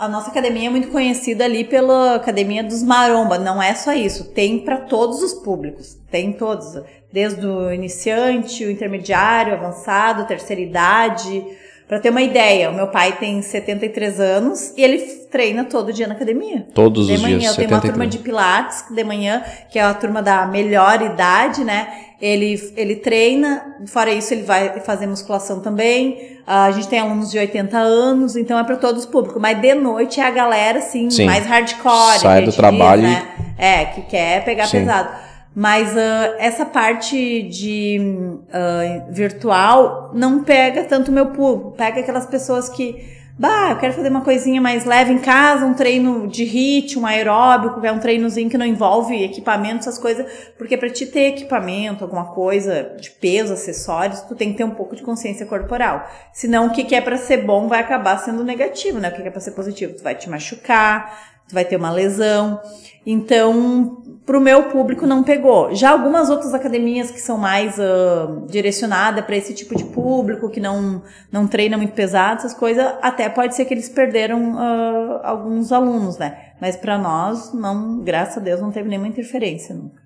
[0.00, 3.38] A nossa academia é muito conhecida ali pela Academia dos Maromba.
[3.38, 4.32] Não é só isso.
[4.32, 5.98] Tem para todos os públicos.
[6.10, 6.82] Tem todos.
[7.12, 11.44] Desde o iniciante, o intermediário, avançado, terceira idade.
[11.90, 14.98] Pra ter uma ideia, o meu pai tem 73 anos e ele
[15.28, 16.64] treina todo dia na academia.
[16.72, 17.92] Todos de os manhã, dias, eu tenho uma 73.
[17.92, 21.88] turma de pilates de manhã, que é a turma da melhor idade, né?
[22.22, 26.38] Ele, ele treina, fora isso ele vai fazer musculação também.
[26.46, 29.42] Ah, a gente tem alunos de 80 anos, então é para todos os públicos.
[29.42, 31.26] Mas de noite é a galera, assim, Sim.
[31.26, 32.20] mais hardcore.
[32.20, 33.26] Sai do trabalho né?
[33.58, 34.78] É, que quer pegar Sim.
[34.78, 35.08] pesado.
[35.54, 41.72] Mas ah, essa parte de ah, virtual não pega tanto o meu público.
[41.72, 43.04] Pega aquelas pessoas que,
[43.36, 47.04] bah, eu quero fazer uma coisinha mais leve em casa, um treino de HIIT, um
[47.04, 50.24] aeróbico, que é um treinozinho que não envolve equipamento, essas coisas.
[50.56, 54.70] Porque pra te ter equipamento, alguma coisa de peso, acessórios, tu tem que ter um
[54.70, 56.08] pouco de consciência corporal.
[56.32, 59.08] Senão o que que é pra ser bom vai acabar sendo negativo, né?
[59.08, 59.94] O que que é pra ser positivo?
[59.96, 62.60] Tu vai te machucar, tu vai ter uma lesão.
[63.04, 65.74] Então, pro meu público não pegou.
[65.74, 70.60] Já algumas outras academias que são mais ah, direcionadas para esse tipo de público, que
[70.60, 75.72] não, não treina muito pesado, essas coisas, até pode ser que eles perderam ah, alguns
[75.72, 76.36] alunos, né?
[76.60, 80.00] Mas para nós, não, graças a Deus, não teve nenhuma interferência nunca.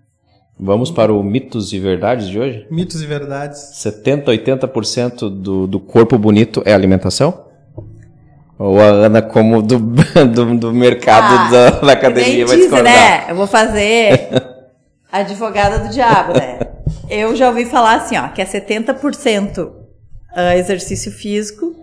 [0.58, 2.66] Vamos para o mitos e verdades de hoje?
[2.70, 3.58] Mitos e verdades.
[3.74, 7.44] 70, 80% do, do corpo bonito é alimentação?
[8.64, 9.78] Ou a Ana, como do,
[10.32, 12.94] do, do mercado Ah, da, da academia, vai dizem, discordar?
[12.94, 13.24] né?
[13.28, 14.30] Eu vou fazer
[15.12, 16.58] advogada do diabo, né?
[17.10, 19.70] Eu já ouvi falar assim, ó, que é 70%
[20.34, 21.74] ah, exercício físico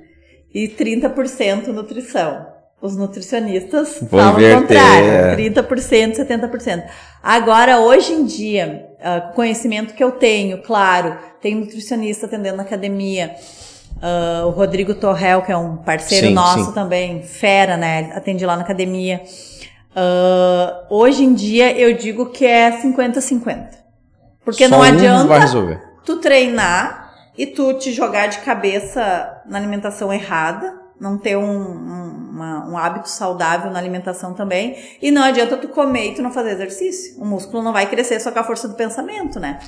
[0.54, 2.48] e 30% nutrição.
[2.82, 5.36] Os nutricionistas Vou falam o inverter, contrário, é.
[5.36, 6.84] 30%, 70%.
[7.22, 12.58] Agora, hoje em dia, ah, com o conhecimento que eu tenho, claro, tem nutricionista atendendo
[12.58, 13.36] na academia,
[14.01, 16.71] ah, o Rodrigo Torrel, que é um parceiro Sim, nosso sim.
[16.73, 18.12] também, fera, né?
[18.15, 19.21] Atende lá na academia.
[19.95, 23.80] Ah, hoje em dia eu digo que é 50-50.
[24.43, 25.27] Porque Só não um adianta
[26.06, 32.30] tu treinar e tu te jogar de cabeça na alimentação errada, não ter um, um,
[32.32, 36.32] uma- um hábito saudável na alimentação também, e não adianta tu comer e tu não
[36.32, 37.21] fazer exercício.
[37.21, 39.60] O músculo não vai crescer só com a força do pensamento, né?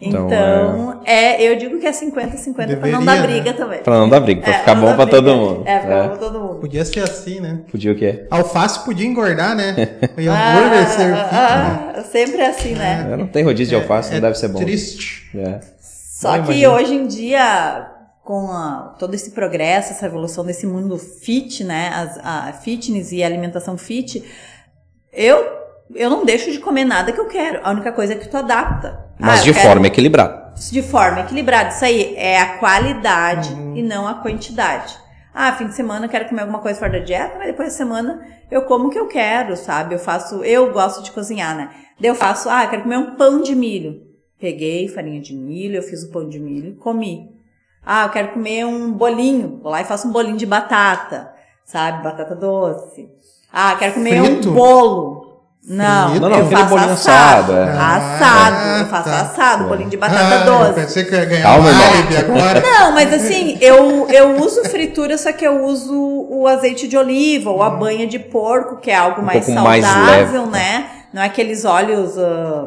[0.00, 1.42] Então, Então, é...
[1.42, 3.22] eu digo que é 50-50 pra não Deveria, dar né?
[3.22, 3.78] briga também.
[3.82, 5.06] Pra não dar briga, pra É, ficar não bom briga.
[5.10, 5.62] todo mundo.
[5.66, 6.02] É, pra É.
[6.02, 6.54] bom pra todo mundo.
[6.60, 7.60] Podia ser assim, né?
[7.70, 8.26] Podia o quê?
[8.30, 9.74] Alface podia engordar, né?
[10.18, 11.28] E hambúrguer ser fit, né?
[11.32, 13.08] ah, sempre é assim, né?
[13.12, 14.58] É, não tem rodízio de alface, não É deve ser bom.
[14.58, 15.30] Triste.
[15.38, 15.60] É.
[15.80, 16.72] Só Não, que imagina.
[16.74, 17.86] hoje em dia,
[18.22, 21.90] com a- todo esse progresso, essa evolução desse mundo fit, né?
[21.94, 24.22] As, a fitness e a alimentação fit,
[25.10, 25.42] eu,
[25.94, 27.60] eu não deixo de comer nada que eu quero.
[27.64, 29.08] A única coisa é que tu adapta.
[29.20, 30.52] Mas Ah, de forma equilibrada.
[30.70, 31.68] de forma equilibrada.
[31.70, 33.76] Isso aí é a qualidade Uhum.
[33.76, 34.96] e não a quantidade.
[35.34, 37.74] Ah, fim de semana eu quero comer alguma coisa fora da dieta, mas depois da
[37.76, 39.94] semana eu como o que eu quero, sabe?
[39.94, 41.70] Eu faço, eu gosto de cozinhar, né?
[42.00, 44.02] Daí eu faço, ah, eu quero comer um pão de milho.
[44.40, 47.30] Peguei farinha de milho, eu fiz o pão de milho e comi.
[47.86, 49.60] Ah, eu quero comer um bolinho.
[49.62, 51.30] Vou lá e faço um bolinho de batata,
[51.64, 52.02] sabe?
[52.02, 53.08] Batata doce.
[53.52, 54.50] Ah, eu quero comer Frito?
[54.50, 55.29] um bolo.
[55.62, 56.14] Não?
[56.14, 57.52] Não, não, eu faço bolinho assado.
[57.52, 57.70] assado, é.
[57.70, 59.20] Assado, Ah, eu faço tá.
[59.20, 60.72] assado, bolinho de batata Ah, eu doce.
[60.72, 62.60] pensei que eu ia ganhar Calma, uma agora.
[62.66, 65.94] Não, mas assim, eu, eu uso fritura, só que eu uso
[66.30, 69.84] o azeite de oliva ou a banha de porco, que é algo mais pouco mais
[69.84, 70.50] saudável, leve.
[70.52, 70.86] né?
[71.12, 72.64] Não é aqueles óleos ah,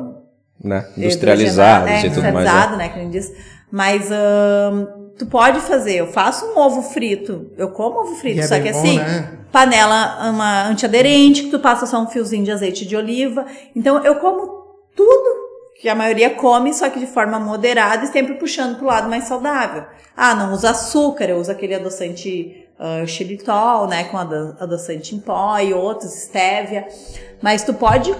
[0.63, 0.85] Né?
[0.95, 2.35] Industrializados e tudo mais.
[2.45, 2.83] industrializado, né?
[2.85, 2.89] né?
[2.89, 3.31] Que nem diz.
[3.71, 5.95] Mas ah, tu pode fazer.
[5.95, 7.51] Eu faço um ovo frito.
[7.57, 9.39] Eu como ovo frito, é só que bom, assim, né?
[9.51, 13.45] panela uma antiaderente, que tu passa só um fiozinho de azeite de oliva.
[13.75, 14.63] Então eu como
[14.95, 15.43] tudo
[15.79, 19.25] que a maioria come, só que de forma moderada e sempre puxando pro lado mais
[19.25, 19.83] saudável.
[20.15, 25.19] Ah, não usa açúcar, eu uso aquele adoçante ah, xilitol, né, com ado- adoçante em
[25.19, 26.87] pó e outros, stevia.
[27.41, 28.15] Mas tu pode,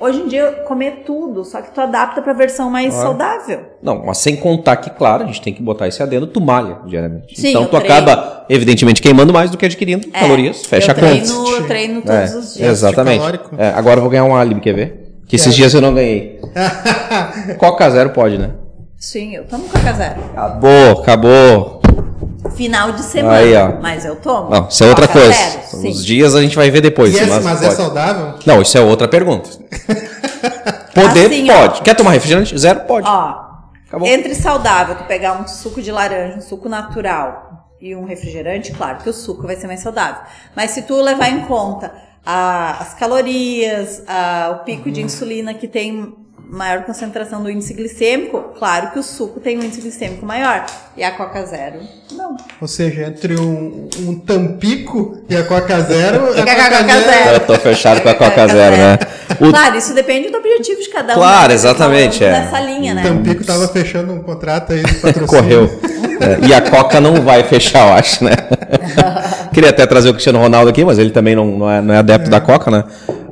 [0.00, 3.08] hoje em dia, comer tudo, só que tu adapta pra versão mais Claro.
[3.08, 3.60] saudável.
[3.82, 6.78] Não, mas sem contar que, claro, a gente tem que botar esse adendo, tu malha
[6.86, 7.40] diariamente.
[7.40, 7.94] Sim, então tu treino.
[7.94, 10.64] acaba, evidentemente, queimando mais do que adquirindo É, calorias.
[10.66, 11.06] Fecha a conta.
[11.06, 12.68] eu treino todos É, os dias.
[12.70, 13.18] Exatamente.
[13.18, 13.50] calórico.
[13.58, 15.02] É, agora eu vou ganhar um álibi, quer ver?
[15.28, 16.40] Que esses dias eu não ganhei.
[17.58, 18.50] Coca zero pode, né?
[18.98, 20.20] Sim, eu tomo Coca Zero.
[20.34, 21.80] Acabou, acabou.
[22.50, 23.80] Final de semana, Aí, ó.
[23.80, 24.50] mas eu tomo.
[24.50, 25.32] Não, isso é outra coisa.
[25.32, 25.88] Zero, sim.
[25.90, 27.14] Os dias a gente vai ver depois.
[27.14, 28.34] Esse, mas mas é saudável?
[28.46, 29.48] Não, isso é outra pergunta.
[30.94, 31.68] Poder Assim, ó.
[31.68, 31.82] pode.
[31.82, 32.56] Quer tomar refrigerante?
[32.58, 33.06] Zero pode.
[33.08, 33.46] Ó,
[33.88, 34.08] Acabou.
[34.08, 38.98] Entre saudável, tu pegar um suco de laranja, um suco natural e um refrigerante, claro
[38.98, 40.22] que o suco vai ser mais saudável.
[40.56, 41.92] Mas se tu levar em conta
[42.24, 44.92] a- as calorias, a- o pico Uhum.
[44.92, 46.14] de insulina que tem
[46.48, 50.64] maior concentração do índice glicêmico, claro que o suco tem um índice glicêmico maior.
[50.96, 51.80] E a Coca Zero,
[52.12, 52.36] não.
[52.60, 57.30] Ou seja, entre um, um Tampico e a Coca Zero, E a Coca Zero.
[57.34, 58.98] Eu tô fechado com a Coca Zero, né?
[59.40, 61.16] O- Claro, isso depende do objetivo de cada um.
[61.16, 61.54] Claro, né?
[61.54, 62.40] exatamente, Falando é.
[62.40, 63.02] Nessa linha, né?
[63.02, 65.26] Tampico tava fechando um contrato aí de patrocínio.
[65.28, 65.80] Correu.
[66.20, 68.32] É, e a Coca não vai fechar, eu acho, né?
[69.52, 71.98] Queria até trazer o Cristiano Ronaldo aqui, mas ele também não, não, é, não é
[71.98, 72.84] adepto da Coca, né?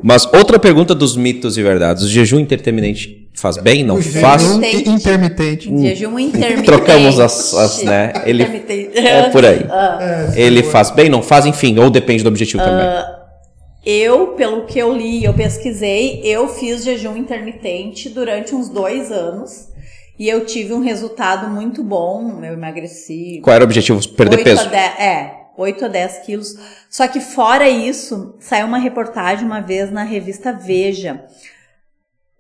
[0.03, 2.03] Mas outra pergunta dos mitos e verdades.
[2.05, 3.83] O jejum intermitente faz bem?
[3.83, 4.43] Não O faz?
[4.43, 4.91] jejum Intermitente.
[4.91, 5.81] intermitente.
[5.81, 6.67] Jejum intermitente.
[6.67, 8.13] Trocamos as, as, né?
[8.27, 8.99] Ele Intermitente.
[8.99, 9.65] é por aí.
[9.67, 12.87] É, Ele faz bem, não faz, enfim, ou depende do objetivo também.
[13.85, 19.69] Eu, pelo que eu li, eu pesquisei, eu fiz jejum intermitente durante uns dois anos
[20.19, 22.45] e eu tive um resultado muito bom.
[22.45, 23.41] Eu emagreci.
[23.43, 24.07] Qual era o objetivo?
[24.11, 24.63] Perder 8 peso.
[24.63, 26.57] A 10, é, 8 a 10 quilos.
[26.89, 31.25] Só que fora isso, saiu uma reportagem uma vez na revista Veja,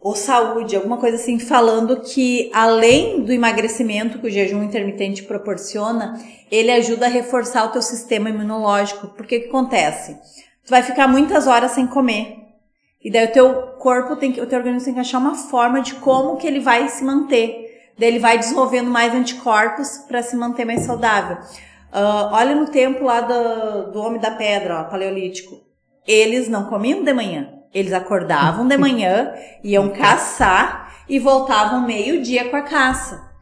[0.04, 6.20] ou Saúde, alguma coisa assim, falando que além do emagrecimento que o jejum intermitente proporciona,
[6.50, 9.08] ele ajuda a reforçar o teu sistema imunológico.
[9.16, 10.14] Porque o que acontece?
[10.62, 12.36] Tu vai ficar muitas horas sem comer.
[13.02, 15.80] E daí o teu corpo tem que, o teu organismo tem que achar uma forma
[15.80, 17.63] de como que ele vai se manter.
[17.98, 21.38] Daí ele vai desenvolvendo mais anticorpos para se manter mais saudável.
[21.92, 25.60] Ah, olha no tempo lá do, do Homem da Pedra, ó, paleolítico.
[26.04, 27.50] Eles não comiam de manhã.
[27.72, 33.32] Eles acordavam de manhã, iam caçar e voltavam meio-dia com a caça.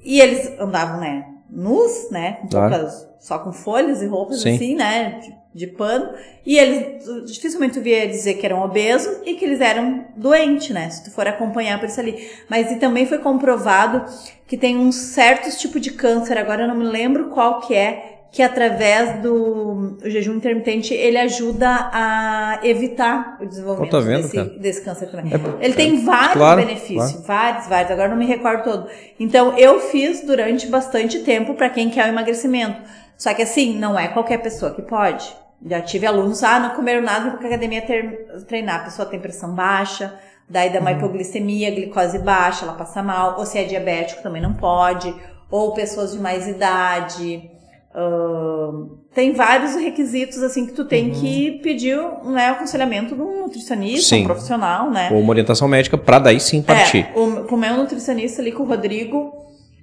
[0.00, 2.74] E eles andavam, né, nus, né, Claro.
[2.74, 4.54] poucas, só com folhas e roupas Sim.
[4.54, 6.10] assim, né, de, de pano.
[6.44, 10.88] E eles, dificilmente tu via dizer que eram obesos e que eles eram doentes, né,
[10.88, 12.26] se tu for acompanhar por isso ali.
[12.48, 14.04] Mas e também foi comprovado
[14.46, 18.21] que tem uns certos tipos de câncer, agora eu não me lembro qual que é,
[18.32, 24.80] que através do jejum intermitente ele ajuda a evitar o desenvolvimento tá vendo, desse, desse
[24.82, 25.30] câncer também.
[25.34, 27.90] É- ele tem vários claro, benefícios, vários, vários.
[27.90, 28.88] Agora não me recordo todo.
[29.20, 32.80] Então eu fiz durante bastante tempo para quem quer o emagrecimento.
[33.18, 35.30] Só que assim, não é qualquer pessoa que pode.
[35.66, 38.80] Já tive alunos, ah, não comeram nada para a academia ter- treinar.
[38.80, 40.18] A pessoa tem pressão baixa,
[40.48, 40.96] daí dá uma Uhum.
[40.96, 43.38] hipoglicemia, glicose baixa, ela passa mal.
[43.38, 45.14] Ou se é diabético também não pode.
[45.50, 47.48] Ou pessoas de mais idade.
[47.94, 53.42] Ahn, tem vários requisitos assim que tu tem que pedir né, o aconselhamento de um
[53.42, 54.22] nutricionista, Sim.
[54.22, 55.10] um profissional, né?
[55.12, 57.06] Ou uma orientação médica pra daí sim partir.
[57.14, 59.32] É, o, com o meu nutricionista ali, com o Rodrigo,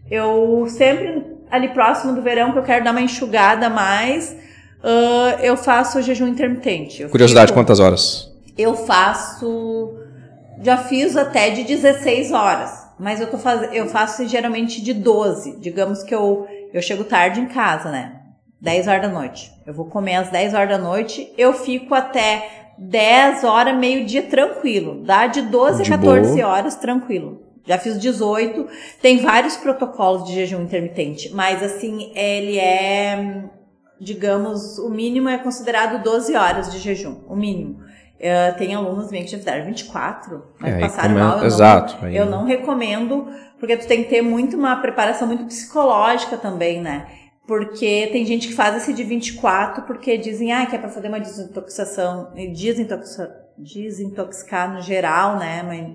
[0.10, 4.36] eu sempre, ali próximo do verão, que eu quero dar uma enxugada mais,
[4.84, 7.04] ah, eu faço o jejum intermitente.
[7.04, 8.32] Eu Curiosidade, fico- quantas horas?
[8.58, 9.94] Eu faço.
[10.62, 12.72] Já fiz até de 16 horas.
[13.00, 13.74] Mas eu, tô faz...
[13.74, 15.58] eu faço geralmente de 12.
[15.62, 18.16] Digamos que eu, eu chego tarde em casa, né?
[18.62, 19.52] 10 horas da noite.
[19.66, 21.32] Eu vou comer às 10 horas da noite.
[21.38, 25.02] Eu fico até 10 horas, meio-dia tranquilo.
[25.04, 26.48] Dá de 12 De a 14 boa.
[26.48, 27.42] horas tranquilo.
[27.66, 28.68] Já fiz 18.
[29.02, 31.34] Tem vários protocolos de jejum intermitente.
[31.34, 33.44] Mas assim, ele é.
[34.02, 37.20] Digamos, o mínimo é considerado 12 horas de jejum.
[37.28, 37.82] O mínimo.
[38.20, 41.38] Eh, tem alunos meio que já fizeram 24, mas É, passaram come- mal.
[41.40, 43.28] Eu exato, Não, aí- eu não recomendo,
[43.60, 47.06] porque tu tem que ter muito uma preparação muito psicológica também, né?
[47.48, 51.08] Porque tem gente que faz esse de 24 porque dizem ah, que é pra fazer
[51.08, 55.64] uma desintoxicação, desintoxicar, desintoxicar no geral, né?
[55.66, 55.88] Mas,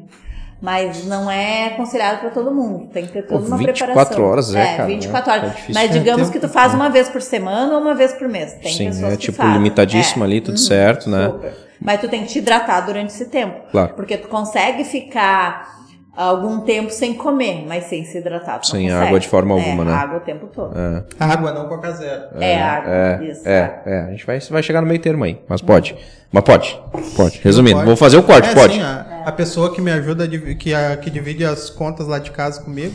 [0.62, 2.88] mas não é aconselhado pra todo mundo.
[2.90, 4.24] Tem que ter toda Pô, uma 24 preparação.
[4.24, 5.50] horas, é, cara, 24 é- horas.
[5.68, 8.28] é mas É digamos que tu faz uma vez por semana ou uma vez por
[8.28, 8.54] mês.
[8.54, 10.26] Tem Sim, pessoas é tipo limitadíssimo É.
[10.26, 11.26] ali, tudo Uhum, certo, né?
[11.26, 11.64] super.
[11.84, 13.60] Mas tu tem que te hidratar durante esse tempo.
[13.70, 13.92] Claro.
[13.94, 15.74] Porque tu consegue ficar
[16.16, 18.60] algum tempo sem comer, mas sem se hidratar.
[18.60, 19.92] tu não Sem água de forma É, alguma, né?
[19.92, 20.72] água o tempo todo.
[20.78, 22.22] É, Água não Coca Zero.
[22.40, 22.90] É, água.
[22.92, 23.48] é, isso.
[23.48, 23.98] é, é.
[24.00, 25.94] A gente vai, vai chegar no meio termo aí, mas pode.
[26.32, 26.80] Mas pode,
[27.16, 27.40] pode.
[27.44, 27.86] Resumindo, Pode.
[27.86, 28.74] vou fazer o corte, É, pode.
[28.74, 32.30] sim, a, a pessoa que me ajuda, que, a- que divide as contas lá de
[32.32, 32.92] casa comigo,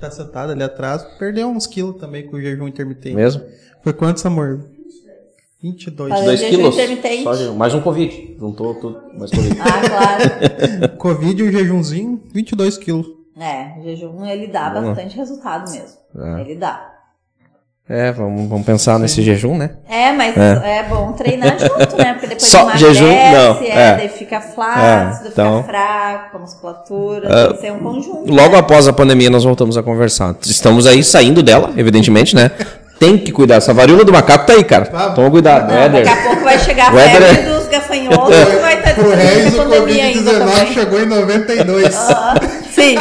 [0.00, 3.14] tá sentada ali atrás, perdeu uns quilos também com o jejum intermitente.
[3.14, 3.42] Mesmo?
[3.82, 4.64] Foi quantos, amor?
[5.62, 6.08] 22.
[6.08, 6.24] Falei.
[6.24, 6.74] Dois jejum quilos.
[6.74, 7.22] intermitente.
[7.24, 7.54] Só jejum.
[7.54, 8.36] mais um Covid.
[8.38, 9.58] Juntou tudo, mais Covid.
[9.60, 10.96] Ah, claro.
[10.98, 13.06] Covid e um jejumzinho, 22 quilos.
[13.38, 14.90] é, o jejum ele dá Vamos.
[14.90, 15.98] bastante resultado mesmo.
[16.18, 16.40] É.
[16.40, 16.86] Ele dá.
[17.92, 19.70] É, vamos, vamos pensar nesse jejum, né?
[19.88, 22.12] É, mas é, bom treinar junto, né?
[22.12, 23.96] Porque depois Só emagrece, jejum, não, é, é.
[23.96, 27.46] daí fica flácido, É, então- fica fraco, a musculatura, É.
[27.48, 28.32] tem que ser um conjunto.
[28.32, 28.58] Logo né?
[28.60, 30.36] após a pandemia, nós voltamos a conversar.
[30.42, 32.52] Estamos aí saindo dela, evidentemente, né?
[33.00, 33.56] Tem que cuidar.
[33.56, 34.88] Essa varíola do macaco tá aí, cara.
[34.92, 35.14] Vamos.
[35.16, 38.78] Toma cuidado, Não, daqui a pouco vai chegar a febre é- dos gafanhotos e vai
[38.78, 40.72] estar Pro Reis, o pandemia ainda Covid-19 também.
[40.74, 41.94] chegou em 92.
[41.96, 42.34] Ah,
[42.72, 42.94] Sim,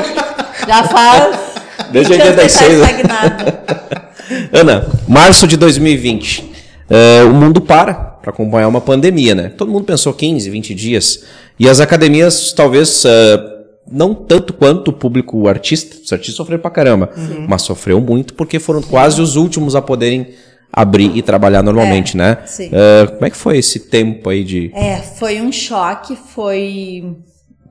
[0.67, 1.37] já faz
[1.91, 2.79] Desde 20 anos que tá 86.
[2.79, 3.53] estagnado.
[4.53, 6.49] Ana, março de 2020.
[6.89, 9.51] é, o mundo para para acompanhar uma pandemia, né?
[9.57, 11.23] Todo mundo pensou 15, 20 dias.
[11.59, 13.39] E as academias, talvez, é,
[13.91, 17.09] não tanto quanto o público artista, os artistas sofreram pra caramba,
[17.47, 20.27] mas sofreu muito porque foram quase os últimos a poderem
[20.71, 22.37] abrir e trabalhar normalmente, É, né?
[22.45, 22.69] sim.
[22.71, 24.71] É, como é que foi esse tempo aí de.
[24.75, 27.15] É, foi um choque, foi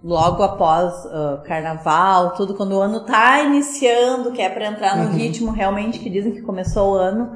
[0.02, 5.16] logo após ah, carnaval, tudo, quando o ano tá iniciando, que é para entrar no
[5.16, 7.30] ritmo realmente, que dizem que começou o ano,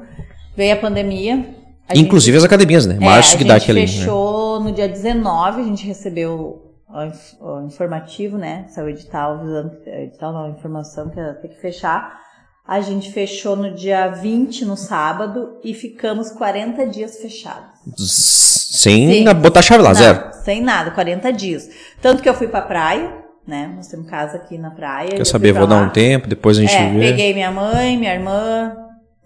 [0.55, 1.45] veio a pandemia.
[1.87, 2.97] A gente- Inclusive as academias, né?
[2.99, 3.81] é, Março a que dá gente aquele.
[3.81, 3.87] né?
[3.87, 6.62] fechou no dia 19, a gente recebeu
[6.93, 8.65] o, inf- o informativo, né?
[8.69, 12.21] Saiu o edital avisando, edital não, informação que ia ter que fechar.
[12.65, 17.67] A gente fechou no dia 20, no sábado, e ficamos 40 dias fechados.
[17.97, 19.33] Sem Sim.
[19.35, 20.33] botar a chave lá, Não, zero.
[20.43, 21.69] Sem nada, 40 dias.
[22.01, 23.71] Tanto que eu fui pra praia, né?
[23.75, 25.09] Nós temos casa aqui na praia.
[25.09, 25.51] Quer eu saber?
[25.51, 25.81] Vou dar lá.
[25.83, 26.99] um tempo, depois a gente É, vê.
[26.99, 28.75] peguei minha mãe, minha irmã,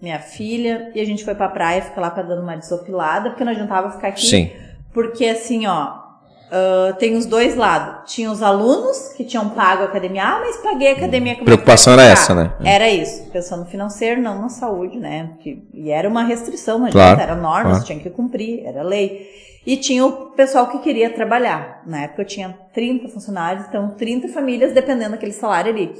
[0.02, 3.44] minha filha, e a gente foi pra praia, ficar lá pra dando uma desopilada, porque
[3.44, 4.26] não adiantava ficar aqui.
[4.26, 4.50] Sim.
[4.92, 6.07] Porque assim, ó,
[6.50, 8.12] ah, tem os dois lados.
[8.12, 10.24] Tinha os alunos que tinham pago a academia.
[10.24, 11.34] Ah, mas paguei a academia.
[11.34, 12.52] como é Preocupação era essa, né?
[12.64, 13.30] Era isso.
[13.30, 15.30] Pensando no financeiro, não na saúde, né?
[15.74, 17.84] E era uma restrição, não Claro, adianta, era normas, claro.
[17.84, 19.28] tinha que cumprir, era lei.
[19.66, 21.82] E tinha o pessoal que queria trabalhar.
[21.86, 25.94] Na época eu tinha 30 funcionários, então 30 famílias dependendo daquele salário ali.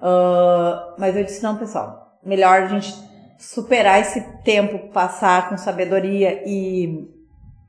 [0.00, 2.94] Ah, mas eu disse, não, pessoal, melhor a gente
[3.38, 7.08] superar esse tempo, passar com sabedoria e,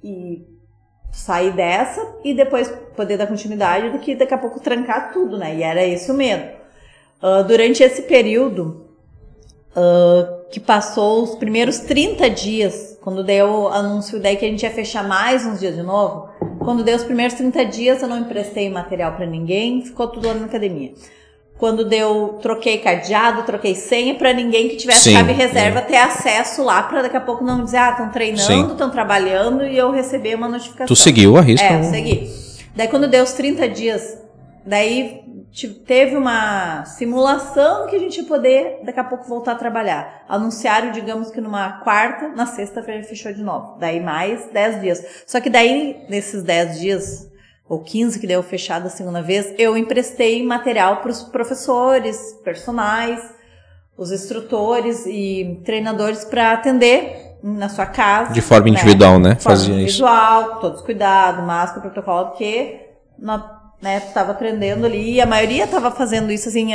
[0.04, 0.55] e
[1.16, 5.56] sair dessa e depois poder dar continuidade do que daqui a pouco trancar tudo, né?
[5.56, 6.46] E era esse o medo.
[7.22, 8.86] Ah, durante esse período
[9.76, 14.64] ah, que passou os primeiros 30 dias, quando deu o anúncio daí que a gente
[14.64, 18.20] ia fechar mais uns dias de novo, quando deu os primeiros 30 dias eu não
[18.20, 20.94] emprestei material para ninguém, ficou tudo lá na academia.
[21.58, 26.62] Quando deu, troquei cadeado, troquei senha para ninguém que tivesse Sim, chave reserva ter acesso
[26.64, 30.36] lá para daqui a pouco não dizer, ah, estão treinando, estão trabalhando e eu receber
[30.36, 30.88] uma notificação.
[30.88, 31.66] Tu seguiu a risca.
[31.66, 32.30] É, segui.
[32.76, 34.18] Daí quando deu os 30 dias,
[34.66, 35.22] daí
[35.54, 40.26] te- teve uma simulação que a gente ia poder daqui a pouco voltar a trabalhar.
[40.28, 43.78] Anunciaram, digamos que numa quarta, na sexta-feira fechou de novo.
[43.80, 45.04] Daí mais 10 dias.
[45.26, 47.28] Só que daí, nesses 10 dias,
[47.68, 53.22] ou 15 que deu fechado a segunda vez, eu emprestei material para os professores, personagens,
[53.98, 58.34] os instrutores e treinadores para atender na sua casa.
[58.34, 58.72] De forma né?
[58.72, 59.36] individual, né?
[59.36, 59.84] De forma Fazia isso.
[59.84, 62.82] individual, todos cuidados, máscara, protocolo, porque
[63.18, 63.42] nós,
[63.82, 66.72] né, tava aprendendo ali e a maioria tava fazendo isso assim,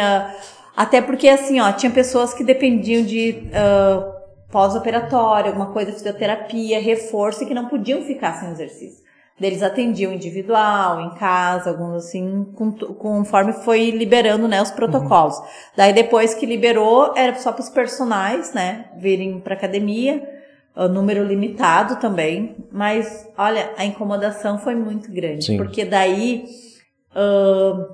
[0.77, 7.45] até porque assim, ó, tinha pessoas que dependiam de ah, pós-operatório, alguma coisa, fisioterapia, reforço
[7.45, 9.10] e que não podiam ficar sem exercício.
[9.41, 15.41] Eles atendiam individual, em casa, alguns assim, com- conforme foi liberando, né, os protocolos.
[15.77, 20.23] Daí depois que liberou, era só para os personagens, né, virem para academia,
[20.89, 25.57] número limitado também, mas olha, a incomodação foi muito grande, Sim.
[25.57, 26.45] porque daí,
[27.15, 27.87] ahn,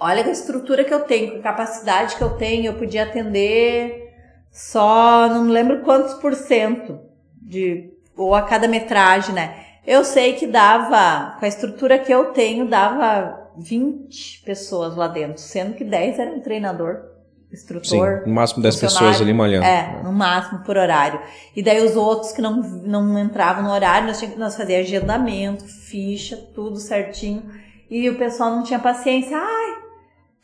[0.00, 4.10] olha a estrutura que eu tenho, com a capacidade que eu tenho, eu podia atender
[4.50, 6.98] só, não me lembro quantos por cento
[7.40, 9.65] de, ou a cada metragem, né?
[9.86, 15.40] Eu sei que dava, com a estrutura que eu tenho, dava 20 pessoas lá dentro,
[15.40, 17.02] sendo que 10 era um treinador,
[17.48, 19.08] Sim, instrutor, no máximo 10 funcionário.
[19.08, 19.64] pessoas ali malhando.
[19.64, 21.20] é, no máximo por horário.
[21.54, 25.64] E daí os outros que não, não entravam no horário, nós, tínhamos, nós fazíamos agendamento,
[25.64, 27.44] ficha, tudo certinho.
[27.88, 29.38] E o pessoal não tinha paciência.
[29.38, 29.74] Ai,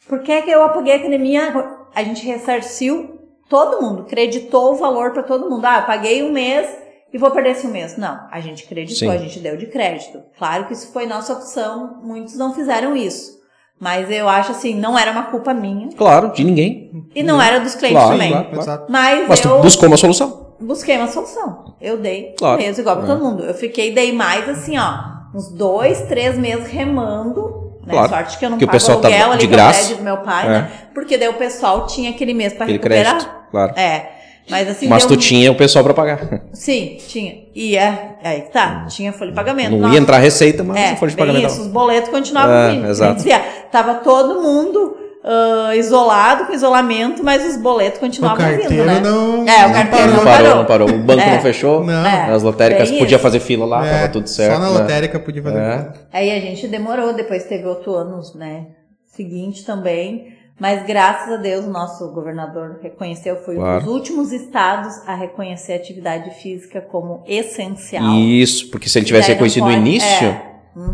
[0.09, 1.53] por que, que eu apaguei a academia?
[1.95, 5.67] A gente ressarciu todo mundo, creditou o valor para todo mundo.
[5.67, 6.67] Ah, eu paguei um mês
[7.13, 7.97] e vou perder esse um mês.
[7.97, 9.15] Não, a gente creditou, Sim.
[9.15, 10.21] a gente deu de crédito.
[10.39, 13.41] Claro que isso foi nossa opção, muitos não fizeram isso.
[13.81, 15.89] Mas eu acho assim, não era uma culpa minha.
[15.97, 16.91] Claro, de ninguém.
[17.15, 18.31] E não era dos clientes Claro, também.
[18.31, 18.85] claro, claro.
[18.89, 20.55] Mas, Mas tu eu buscou uma solução.
[20.61, 21.75] busquei uma solução.
[21.81, 22.63] Eu dei Claro.
[22.63, 23.09] mesmo, igual pra É.
[23.09, 23.43] todo mundo.
[23.43, 24.95] Eu fiquei, dei mais assim, ó,
[25.37, 27.73] uns dois, três meses remando.
[27.85, 27.95] Né?
[27.95, 28.09] Claro.
[28.11, 29.95] Sorte que eu não Que o pago pessoal tava aluguel ali de graça.
[29.97, 30.49] do meu pai, É.
[30.51, 30.71] né?
[30.95, 33.17] Porque daí o pessoal tinha aquele mês pra Aquele recuperar.
[33.17, 33.31] crédito.
[33.51, 33.73] Claro.
[33.77, 34.13] É.
[34.51, 36.43] Mas assim, Mas tu tinha o pessoal pra pagar.
[36.53, 37.45] Sim, tinha.
[37.55, 38.87] E é, aí tá.
[38.89, 39.71] Tinha folha de pagamento.
[39.71, 41.47] Não Nossa, ia entrar receita, mas é, a folha de pagamento.
[41.47, 42.87] isso, os boletos continuavam É, vindo.
[42.89, 43.15] exato.
[43.17, 49.01] Dizia, tava todo mundo ah, isolado, com isolamento, mas os boletos continuavam vindo, né?
[49.01, 49.47] não.
[49.49, 50.57] É, o não carteiro Não não parou, parou.
[50.57, 50.91] não parou.
[50.91, 51.35] O banco É.
[51.37, 51.85] não fechou.
[51.85, 52.05] Não.
[52.05, 52.33] É.
[52.33, 53.19] As lotéricas podia isso.
[53.21, 54.55] fazer fila lá, É, tava tudo certo.
[54.55, 54.79] Só na né?
[54.81, 55.59] lotérica podia fazer.
[55.59, 55.89] É.
[56.13, 58.67] Aí a gente demorou, depois teve outro ano, né?
[59.07, 60.35] Seguinte também.
[60.61, 63.85] Mas graças a Deus o nosso governador reconheceu, foi um Claro.
[63.85, 68.05] dos últimos estados a reconhecer a atividade física como essencial.
[68.15, 70.43] Isso, porque se ele tivesse reconhecido no pode- início, é.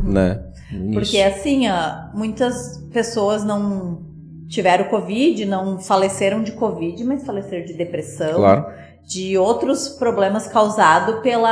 [0.05, 0.41] né?
[0.73, 4.01] no Porque assim, ó, muitas pessoas não
[4.49, 8.35] tiveram Covid, não faleceram de Covid, mas faleceram de depressão.
[8.37, 8.67] Claro.
[9.07, 11.47] De outros problemas causados pelo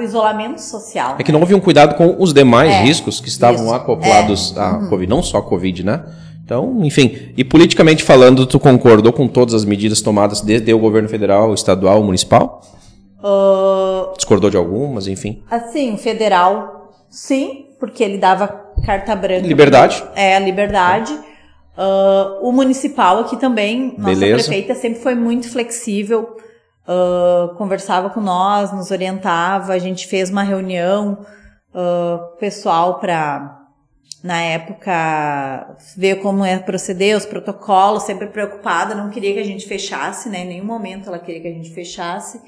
[0.00, 1.14] isolamento social.
[1.18, 4.56] É que não houve um cuidado com os demais É, riscos que estavam isso, acoplados
[4.56, 4.60] é.
[4.60, 6.04] à Covid, não só a Covid, né?
[6.48, 11.06] Então, enfim, e politicamente falando, tu concordou com todas as medidas tomadas desde o governo
[11.06, 12.62] federal, estadual, municipal?
[13.22, 15.42] Ah, Discordou de algumas, enfim.
[15.50, 18.48] assim, o federal, sim, porque ele dava
[18.82, 19.46] carta branca.
[19.46, 20.02] Liberdade.
[20.14, 21.14] É, a liberdade.
[21.76, 24.44] Ah, o municipal aqui também, nossa Beleza.
[24.44, 26.34] prefeita sempre foi muito flexível,
[26.86, 31.18] ah, conversava com nós, nos orientava, a gente fez uma reunião
[32.40, 33.57] pessoal para
[34.22, 39.66] na época ver como é proceder, os protocolos, sempre preocupada, não queria que a gente
[39.66, 40.40] fechasse, né?
[40.40, 42.40] Em nenhum momento ela queria que a gente fechasse.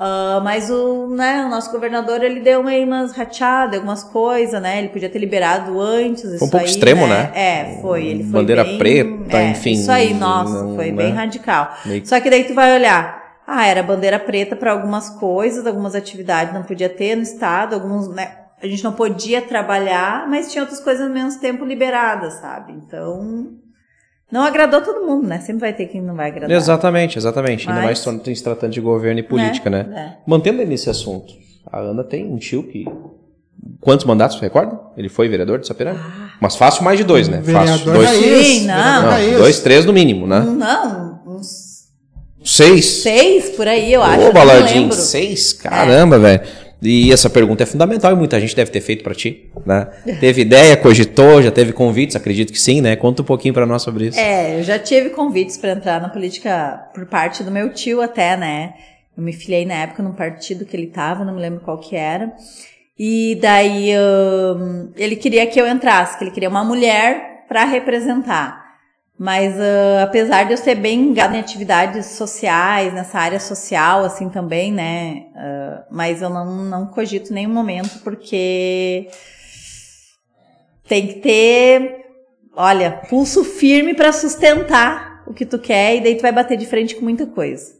[0.00, 4.78] Ah, mas o, né, o nosso governador ele deu meio umas rateadas, algumas coisas, né?
[4.78, 6.22] Ele podia ter liberado antes.
[6.24, 7.32] Isso um pouco aí, extremo, né?
[7.34, 8.06] É, foi.
[8.06, 10.96] Ele foi Bandeira bem- preta, é, enfim, Isso aí, nossa, não- foi né?
[11.02, 11.74] bem radical.
[11.84, 13.18] Meio- Só que daí tu vai olhar.
[13.44, 18.06] Ah, era bandeira preta para algumas coisas, algumas atividades não podia ter no estado, alguns,
[18.08, 18.30] né?
[18.62, 22.72] A gente não podia trabalhar, mas tinha outras coisas ao mesmo tempo liberadas, sabe?
[22.72, 23.52] Então,
[24.32, 25.38] não agradou todo mundo, né?
[25.40, 26.50] Sempre vai ter quem não vai agradar.
[26.56, 27.68] Exatamente, exatamente.
[27.68, 29.86] Ainda Mas- mais se tratando de governo e política, né?
[29.94, 30.18] É.
[30.26, 31.32] Mantendo nesse assunto,
[31.70, 32.84] a Ana tem um tio que.
[33.80, 34.78] Quantos mandatos, você recorda?
[34.96, 36.00] Ele foi vereador de Sapiranga?
[36.40, 37.42] Mas fácil mais de dois, né?
[37.42, 37.84] Fácil.
[37.86, 38.08] Vereador Dois.
[38.46, 39.02] Sim, não.
[39.02, 39.36] não, raiz.
[39.38, 40.40] dois, três no mínimo, né?
[40.40, 41.88] Não, uns
[42.44, 43.02] Seis.
[43.02, 44.18] seis por aí, eu acho.
[44.18, 44.96] Ô, eu não Balardinho, lembro.
[44.96, 45.52] seis?
[45.52, 46.40] Caramba, velho.
[46.80, 49.88] E essa pergunta é fundamental e muita gente deve ter feito pra ti, né?
[50.20, 52.94] Teve ideia, cogitou, já teve convites, acredito que sim, né?
[52.94, 54.18] Conta um pouquinho pra nós sobre isso.
[54.18, 58.36] É, eu já tive convites para entrar na política por parte do meu tio até,
[58.36, 58.74] né?
[59.16, 61.96] Eu me filiei na época num partido que ele tava, não me lembro qual que
[61.96, 62.32] era.
[62.96, 68.57] E daí hum, ele queria que eu entrasse, que ele queria uma mulher para representar.
[69.18, 74.28] Mas ah, apesar de eu ser bem ligada em atividades sociais, nessa área social, assim
[74.28, 75.26] também, né?
[75.34, 79.08] ah, mas eu não, não cogito nenhum momento, porque
[80.86, 82.06] tem que ter,
[82.56, 86.66] olha, pulso firme para sustentar o que tu quer e daí tu vai bater de
[86.66, 87.76] frente com muita coisa.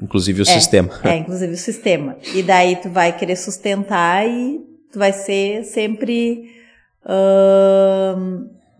[0.00, 1.00] Inclusive o sistema.
[1.04, 2.16] É, inclusive o sistema.
[2.34, 4.60] E daí tu vai querer sustentar e
[4.92, 6.50] tu vai ser sempre
[7.04, 8.07] ahn,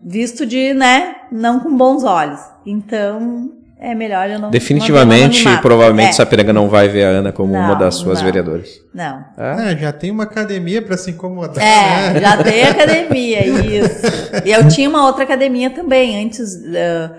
[0.09, 2.39] visto de, né, não com bons olhos.
[2.65, 7.53] Então, é melhor eu não Definitivamente, provavelmente, é, Sapiranga não vai ver a Ana como
[7.53, 8.25] uma Não, das suas não.
[8.25, 8.69] vereadoras.
[8.93, 9.23] Não.
[9.37, 9.73] É?
[9.73, 11.63] É, já tem uma academia pra se incomodar.
[11.63, 12.19] É, né?
[12.25, 14.01] já tem academia, isso.
[14.43, 16.25] E eu tinha uma outra academia também.
[16.25, 17.11] Antes, ah,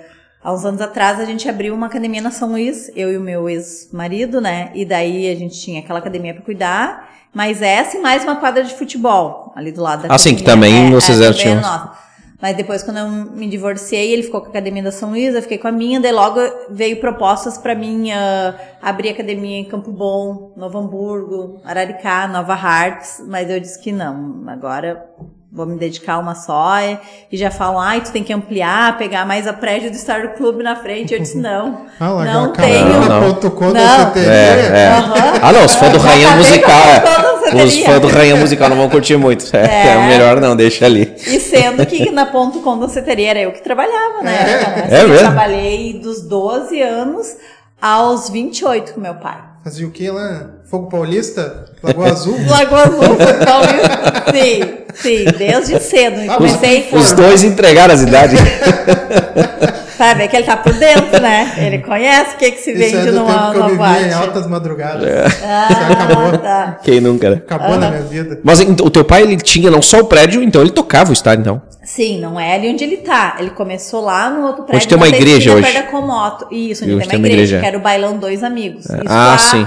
[0.43, 3.21] há uns anos atrás, a gente abriu uma academia na São Luís, eu e o
[3.21, 4.71] meu ex-marido, né?
[4.75, 8.65] E daí a gente tinha aquela academia para cuidar, mas essa e mais uma quadra
[8.65, 10.69] de futebol ali do lado da Ah, sim, que academia.
[10.73, 11.59] também vocês é, já também tinham.
[11.59, 12.10] é nossa.
[12.41, 15.43] Mas depois, quando eu me divorciei, ele ficou com a academia da São Luís, eu
[15.43, 19.93] fiquei com a minha, daí logo veio propostas para mim ah, abrir academia em Campo
[19.93, 25.07] Bom, Novo Hamburgo, Araricá, Nova Hartz, mas eu disse que não, agora
[25.53, 26.99] vou me dedicar a uma só, e
[27.33, 30.63] e já falam, ai, tu tem que ampliar, pegar mais a prédio do Star Clube
[30.63, 34.07] na frente, eu disse não, Ah, lá, não tenho, Não, na ponto com da Não.
[34.09, 34.27] CTV.
[34.31, 34.89] É, é.
[34.97, 35.15] Aham.
[35.43, 36.71] Ah, não, os fãs do Rainha Musical.
[36.71, 37.65] é.
[37.65, 39.45] Os fãs do Rainha Musical não vão curtir muito.
[39.57, 39.87] É, É.
[39.89, 41.13] é melhor não, deixa ali.
[41.27, 44.87] E sendo que na ponto com danceteria era eu que trabalhava, né?
[44.91, 45.19] É eu mesmo?
[45.27, 47.37] trabalhei dos 12 anos
[47.83, 49.39] aos 28 com meu pai.
[49.65, 50.47] Fazia o que lá?
[50.71, 51.65] Fogo Paulista?
[51.83, 52.37] Lagoa Azul?
[52.49, 53.17] Lagoa Azul.
[54.33, 54.63] Sim,
[54.95, 56.21] sim, desde cedo.
[56.31, 58.39] Ah, Comecei Os dois entregaram as idades.
[60.01, 61.53] para ver que ele tá por dentro, né?
[61.59, 63.89] Ele conhece o que, que se Isso é vende do numa, tempo que eu numa
[63.89, 64.25] vivia em boate.
[64.25, 65.07] altas madrugadas.
[65.07, 65.27] É.
[65.27, 66.27] Isso acabou.
[66.35, 66.79] Ah, tá.
[66.83, 67.37] Quem nunca, né?
[67.37, 68.41] Acabou na minha vida.
[68.43, 71.13] Mas então, o teu pai, ele tinha não só o prédio, então ele tocava o
[71.13, 71.63] estádio, então.
[71.85, 73.37] Sim, não é ali onde ele tá.
[73.41, 74.89] Ele começou lá no outro prédio.
[74.89, 75.63] tem uma igreja hoje.
[75.63, 76.47] perto da Comoto.
[76.51, 78.87] Isso, onde Hoje tem uma igreja, que era o Bailão Dois Amigos.
[78.87, 79.67] Isso Ah, há sim.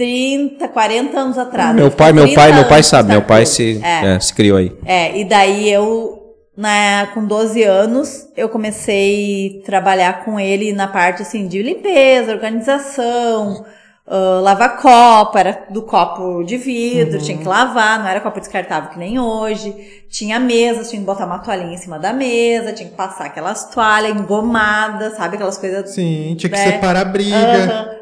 [0.00, 1.74] 30, 40 anos atrás.
[1.76, 4.14] Meu pai, meu pai, 30 meu pai sabe, meu pai se, É.
[4.14, 4.72] é, se criou aí.
[4.86, 6.18] É, e daí eu,
[6.56, 12.32] na, com 12 anos, eu comecei a trabalhar com ele na parte assim de limpeza,
[12.32, 13.62] organização,
[14.08, 18.88] ah, lavar copo, era do copo de vidro, tinha que lavar, não era copo descartável
[18.88, 19.74] que nem hoje.
[20.08, 23.68] Tinha mesas, tinha que botar uma toalhinha em cima da mesa, tinha que passar aquelas
[23.68, 25.34] toalhas engomadas, sabe?
[25.36, 25.90] Aquelas coisas.
[25.90, 26.72] Sim, tinha que É.
[26.72, 27.36] separar a briga.
[27.36, 27.99] Aham.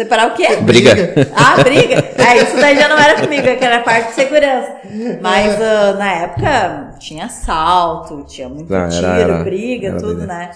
[0.00, 0.56] Separar o quê?
[0.62, 0.94] Briga.
[1.36, 1.94] Ah, briga?
[2.16, 4.76] É, isso daí já não era comigo, é que era parte de segurança.
[5.20, 10.26] Mas ah, na época tinha assalto, tinha muito Não, era- tiro, era- briga, era tudo,
[10.26, 10.52] né?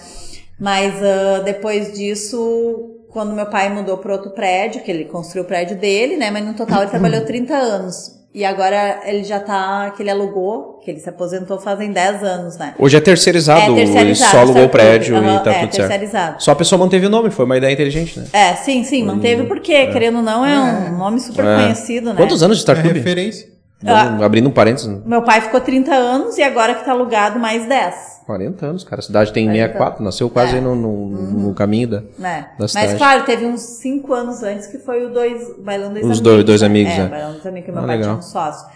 [0.59, 5.47] Mas ah, depois disso, quando meu pai mudou para outro prédio, que ele construiu o
[5.47, 6.31] prédio dele, né?
[6.31, 8.14] Mas no total ele trabalhou 30 anos.
[8.37, 12.57] E agora ele já tá, que ele alugou, que ele se aposentou fazem 10 anos,
[12.57, 12.73] né?
[12.77, 14.71] Hoje é terceirizado, É terceirizado, ele só alugou o certo?
[14.73, 15.87] prédio Aham, e tá é, tudo certo.
[15.89, 16.43] terceirizado.
[16.43, 18.25] Só a pessoa manteve o nome, foi uma ideia inteligente, né?
[18.33, 20.59] É, sim, sim, manteve porque, querendo ou não, é
[20.91, 21.55] um nome super É.
[21.63, 22.15] conhecido, né?
[22.17, 22.93] Quantos anos de É Star Club?
[22.97, 23.47] referência.
[23.81, 24.99] Vamos- Abrindo um parênteses?
[25.05, 28.14] Meu pai ficou 30 anos e agora que tá alugado mais 10.
[28.25, 28.99] 40 anos, cara.
[28.99, 30.61] A cidade tem 40 64, nasceu quase É.
[30.61, 32.03] no, no, no caminho da.
[32.17, 32.41] Né?
[32.41, 32.97] Da Mas cidade.
[32.97, 36.21] claro, teve uns 5 anos antes que foi o dois, Bailão Dois Os Amigos.
[36.21, 36.67] dois- dois né?
[36.67, 37.07] amigos, É, né?
[37.09, 38.15] Bailão Dois Amigos, que meu Ah, pai legal.
[38.15, 38.67] tinha um sócio.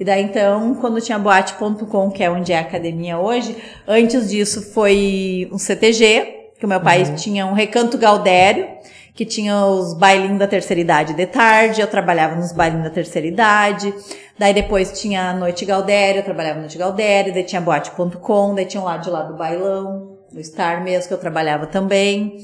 [0.00, 3.56] E daí então, quando tinha boate.com, que é onde é a academia hoje,
[3.86, 6.84] antes disso foi um CTG, que o meu Uhum.
[6.84, 8.66] pai tinha um recanto Gaudério,
[9.14, 13.26] que tinha os bailinhos da terceira idade de tarde, eu trabalhava nos bailinhos da terceira
[13.26, 13.92] idade.
[14.38, 18.66] Daí depois tinha a Noite Gaudério, eu trabalhava no Noite Gaudério, daí tinha boate.com, daí
[18.66, 22.36] tinha um lado de lá do bailão, do Star mesmo, que eu trabalhava também.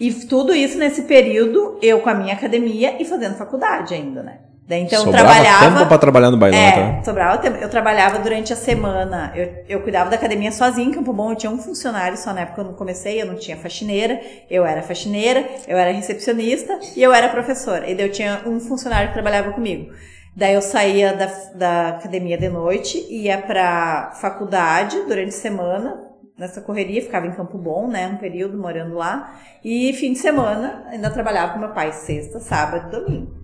[0.00, 4.38] E tudo isso nesse período, eu com a minha academia e fazendo faculdade ainda, né?
[4.66, 5.76] Daí então eu Sobrava trabalhava.
[5.78, 7.02] tempo pra trabalhar no bailão, É, tá?
[7.04, 7.56] sobrava tempo.
[7.56, 9.32] Eu trabalhava durante a semana.
[9.34, 11.30] Eu, eu cuidava da academia sozinha em Campo Bom.
[11.30, 13.22] Eu tinha um funcionário só na época que eu comecei.
[13.22, 14.20] Eu não tinha faxineira.
[14.50, 17.88] Eu era faxineira, eu era recepcionista e eu era professora.
[17.88, 19.90] E daí eu tinha um funcionário que trabalhava comigo.
[20.38, 26.00] Daí eu saía da, da academia de noite, ia pra faculdade durante a semana,
[26.38, 29.36] nessa correria, ficava em Campo Bom, né, um período morando lá.
[29.64, 33.37] E fim de semana ainda trabalhava com meu pai sexta, sábado e domingo.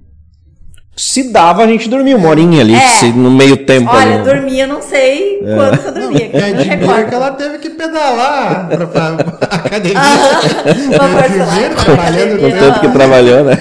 [0.97, 2.89] Se dava, a gente dormia uma horinha ali, É.
[2.89, 4.23] se no meio tempo Olha, ali.
[4.25, 5.55] dormia, não sei É.
[5.57, 6.29] quanto que eu dormia.
[6.29, 9.09] que eu É não que ela teve que pedalar pra, pra
[9.51, 10.01] academia.
[10.63, 11.75] Primeiro, parcelada.
[11.85, 13.57] trabalhando O tanto que trabalhou, né?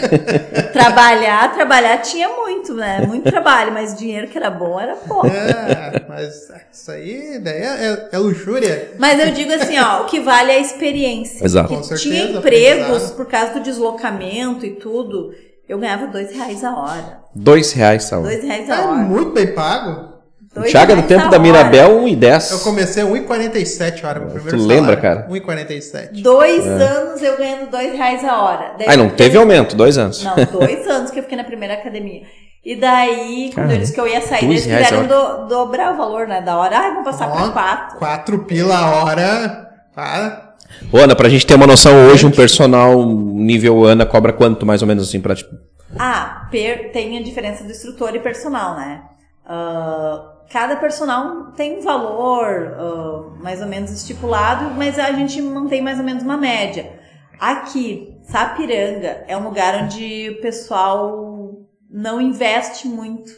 [0.72, 3.04] Trabalhar, trabalhar tinha muito, né?
[3.08, 5.26] Muito trabalho, mas dinheiro que era bom era pouco.
[5.26, 8.92] É, mas isso aí daí é, é- é luxúria.
[9.00, 11.44] Mas eu digo assim, ó, o que vale é a experiência.
[11.44, 11.70] Exato.
[11.70, 15.32] Que Com certeza, tinha empregos por causa do deslocamento e tudo.
[15.74, 17.18] Eu ganhava dois reais a hora.
[17.34, 18.22] Dois reais, Saúl.
[18.26, 18.94] Dois reais a É hora.
[18.98, 20.14] muito bem pago.
[20.54, 21.40] Dois Chaga do reais tempo a da hora.
[21.42, 22.52] Mirabel, 1,10.
[22.52, 25.26] Eu comecei a 1,47 a hora, meu primeiro Tu lembra, salário.
[25.26, 25.28] cara?
[25.32, 26.22] 1,47.
[26.22, 28.76] Dois anos eu ganhando dois reais a hora.
[28.78, 30.24] Daí Aí não teve aumento, dois anos.
[30.24, 32.22] Não, dois anos que eu fiquei na primeira academia.
[32.64, 35.98] E daí, quando Caramba, eles que eu ia sair, eles a quiseram do- dobrar o
[35.98, 36.40] valor, né?
[36.40, 36.78] Da hora.
[36.78, 37.98] Ah, vamos passar Ó, pra quatro.
[37.98, 39.70] 4 pila a hora.
[39.96, 40.43] Tá?
[40.92, 44.82] Ô, Ana, pra gente ter uma noção, hoje um personal nível Ana cobra quanto, mais
[44.82, 45.36] ou menos assim, pra...
[45.36, 45.56] tipo,
[45.98, 49.02] Ah, per- tem a diferença do instrutor e personal, né?
[49.46, 55.82] Ah, cada personal tem um valor ah, mais ou menos estipulado, mas a gente mantém
[55.82, 56.92] mais ou menos uma média.
[57.40, 61.58] Aqui, Sapiranga é um lugar onde o pessoal
[61.90, 63.32] não investe muito,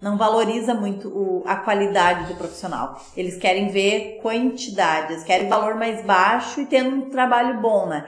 [0.00, 3.00] não valoriza muito o- a qualidade do profissional.
[3.16, 8.04] Eles querem ver quantidade, eles querem valor mais baixo e tendo um trabalho bom, né?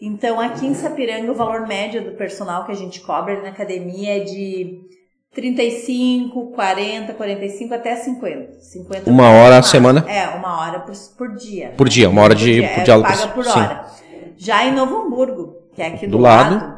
[0.00, 4.16] Então, aqui em Sapiranga, o valor médio do personal que a gente cobra na academia
[4.18, 4.80] é de
[5.34, 8.60] 35, 40, 45 até 50.
[8.60, 10.04] 50 Uma por hora a semana.
[10.08, 11.72] É, uma hora por, por dia.
[11.76, 13.50] Por dia, uma hora de- por é, dia- paga por sim.
[13.58, 13.86] hora.
[14.36, 16.77] Já em Novo Hamburgo, que é aqui do, Do lado, lado.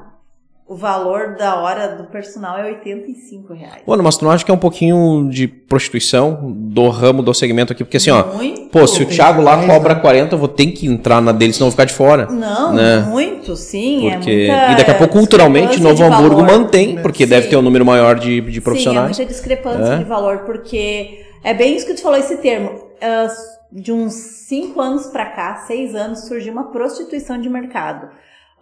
[0.71, 3.83] O valor da hora do personal é 85 reais.
[3.85, 7.35] Ô, Ana, mas tu não acha que é um pouquinho de prostituição do ramo, do
[7.35, 7.83] segmento aqui?
[7.83, 8.69] Porque assim, ó, Muito.
[8.69, 10.01] pô, se o Thiago lá cobra né?
[10.01, 12.27] 40, eu vou ter que entrar na dele, senão eu vou ficar de fora.
[12.27, 12.99] Não, né?
[13.01, 14.11] muito, sim.
[14.13, 14.31] Porque...
[14.31, 16.59] é muita e daqui a pouco, culturalmente, Novo Hamburgo valor.
[16.61, 17.31] mantém, porque Sim.
[17.31, 19.17] deve ter um número maior de, de profissionais.
[19.17, 19.99] Sim, é muita discrepância É.
[19.99, 22.71] de valor, porque é bem isso que tu falou, esse termo.
[23.03, 23.27] Ah,
[23.73, 28.09] de uns cinco anos pra cá, seis anos, surgiu uma prostituição de mercado.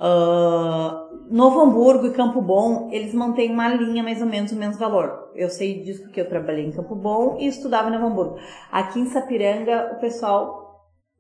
[0.01, 4.79] Ah, Novo Hamburgo e Campo Bom, eles mantêm uma linha mais ou menos o mesmo
[4.79, 5.31] valor.
[5.35, 8.37] Eu sei disso porque eu trabalhei em Campo Bom e estudava em Novo Hamburgo.
[8.73, 10.67] Aqui em Sapiranga, o pessoal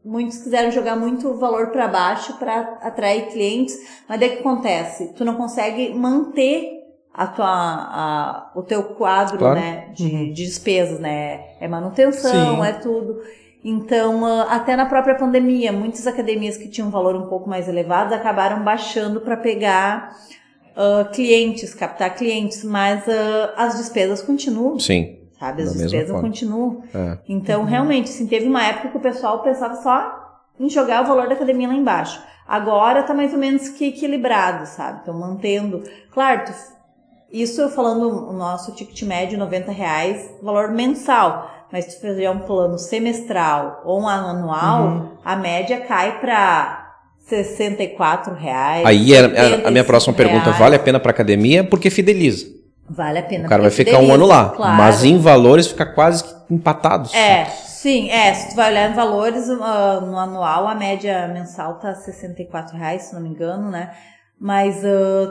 [0.05, 3.76] muitos quiseram jogar muito valor para baixo para atrair clientes,
[4.09, 5.12] mas daí o que acontece?
[5.14, 6.79] Tu não consegue manter
[7.12, 9.57] a tua, a- o teu quadro Claro.
[9.57, 11.57] né, de, de despesas, né?
[11.61, 12.62] É manutenção, Sim.
[12.62, 13.18] é tudo.
[13.64, 17.68] Então, ah, até na própria pandemia, muitas academias que tinham um valor um pouco mais
[17.68, 20.14] elevado acabaram baixando para pegar
[20.76, 25.18] ah, clientes, captar clientes, mas ah, as despesas continuam, Sim.
[25.38, 25.62] sabe?
[25.62, 26.82] As Da despesas continuam.
[26.94, 27.18] É.
[27.28, 30.26] Então, realmente, assim, teve uma época que o pessoal pensava só
[30.59, 32.22] em jogar o valor da academia lá embaixo.
[32.46, 35.00] Agora tá mais ou menos que equilibrado, sabe?
[35.02, 35.82] Então, mantendo.
[36.11, 36.78] Claro, tu-
[37.30, 41.50] isso eu falando o nosso ticket médio, 90 reais, valor mensal.
[41.72, 45.08] Mas se tu fizer um plano semestral ou um anual, Uhum.
[45.24, 46.86] a média cai para
[47.28, 48.86] 64 reais.
[48.86, 50.58] Aí era- a, a minha 75 próxima pergunta, reais.
[50.58, 51.62] vale a pena pra academia?
[51.64, 52.46] Porque fideliza.
[52.88, 53.44] Vale a pena.
[53.46, 54.48] O cara vai ficar um ano lá.
[54.50, 54.76] claro.
[54.76, 57.12] Mas em valores fica quase empatados.
[57.14, 58.32] É, sim, é.
[58.32, 63.02] Se tu vai olhar em valores, ah, no anual, a média mensal tá 64 reais,
[63.02, 63.90] se não me engano, né?
[64.40, 65.28] Mas ah,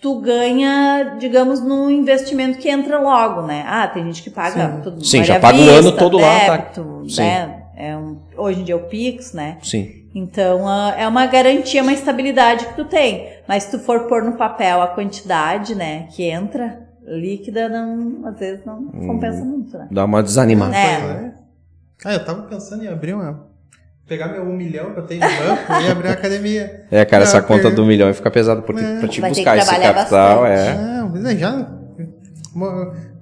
[0.00, 3.64] tu ganha, digamos, num investimento que entra logo, né?
[3.66, 4.80] Ah, tem gente que paga Sim.
[4.82, 5.04] tudo.
[5.04, 6.56] Sim, já paga o Vista, ano todo lá, tá?
[6.56, 7.20] débito, Sim.
[7.22, 7.56] né?
[7.76, 9.58] É um, hoje em dia é o Pix, né?
[9.62, 10.00] Sim.
[10.14, 13.28] Então, ah, é uma garantia, uma estabilidade que tu tem.
[13.46, 18.38] Mas se tu for pôr no papel a quantidade, né, que entra, líquida, não, às
[18.38, 19.06] vezes não Hum.
[19.06, 19.86] compensa muito, né?
[19.90, 20.76] Dá uma desanimada.
[20.76, 21.32] É.
[22.04, 23.49] Ah, eu tava pensando em abrir uma.
[24.10, 26.84] Pegar meu um milhão que eu tenho no banco e abrir uma academia.
[26.90, 28.98] É, cara, essa conta porque- do milhão fica pesada, porque É.
[28.98, 30.68] pra te Vai ter buscar que esse capital, bastante.
[30.68, 30.74] é.
[30.74, 31.66] Não, já.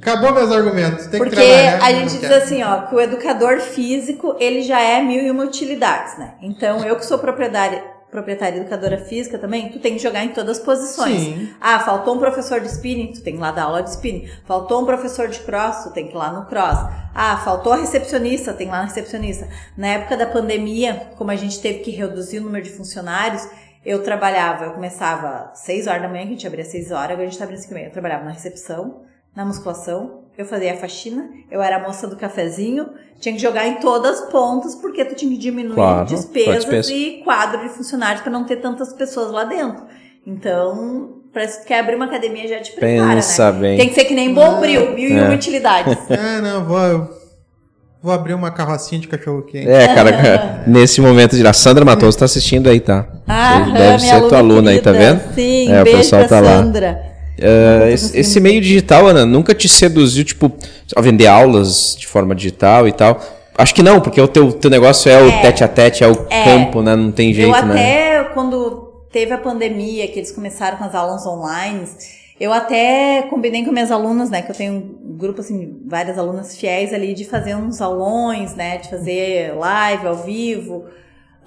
[0.01, 1.07] Acabou meus argumentos.
[1.09, 1.85] Tem Porque que trabalhar.
[1.85, 5.45] a gente diz assim, ó, que o educador físico, ele já é mil e uma
[5.45, 6.35] utilidades, né?
[6.41, 10.59] Então, eu que sou proprietária, proprietária educadora física também, tu tem que jogar em todas
[10.59, 11.21] as posições.
[11.21, 11.51] Sim.
[11.61, 14.29] Ah, faltou um professor de spinning, tu tem que ir lá dar aula de spinning.
[14.45, 16.79] Faltou um professor de cross, tu tem que ir lá no cross.
[17.15, 19.49] Ah, faltou a recepcionista, tem que ir lá na recepcionista.
[19.77, 23.47] Na época da pandemia, como a gente teve que reduzir o número de funcionários,
[23.85, 26.91] eu trabalhava, eu começava às 6 horas da manhã, que a gente abria às 6
[26.91, 27.87] horas, agora a gente tá abrindo às 5 e meia.
[27.89, 29.03] Eu trabalhava na recepção,
[29.35, 32.87] na musculação, eu fazia a faxina, eu era a moça do cafezinho,
[33.21, 36.93] tinha que jogar em todas as pontas, porque tu tinha que diminuir Claro, despesas despesa.
[36.93, 39.83] e quadro de funcionários para não ter tantas pessoas lá dentro.
[40.25, 43.59] Então, parece que quer abrir uma academia já te prepara, Pensa né?
[43.61, 43.79] bem.
[43.79, 45.25] Tem que ser que nem Bombril, mil e É.
[45.25, 45.99] uma utilidades.
[46.11, 47.19] Ah, não, vou.
[48.01, 49.69] Vou abrir uma carrocinha de cachorro quente.
[49.69, 51.45] É, cara, nesse momento de.
[51.45, 53.09] A Sandra Matoso tá assistindo aí, tá?
[53.27, 55.15] Ah, Deve minha ser tua aluna aí, tá querida.
[55.15, 55.35] vendo?
[55.35, 56.63] Sim, É, o beijo pessoal pra tá lá.
[57.41, 60.53] É, esse, esse meio digital, Ana, nunca te seduziu, tipo,
[60.95, 63.21] a vender aulas de forma digital e tal?
[63.57, 65.41] Acho que não, porque o teu, teu negócio é o É.
[65.43, 66.45] tete a tete, é o É.
[66.45, 66.95] campo, né?
[66.95, 67.73] Não tem jeito, eu né?
[67.73, 71.87] até, quando teve a pandemia, que eles começaram com as aulas online,
[72.39, 76.57] eu até combinei com minhas alunas, né, que eu tenho um grupo, assim, várias alunas
[76.57, 80.85] fiéis ali, de fazer uns aulões, né, de fazer live ao vivo.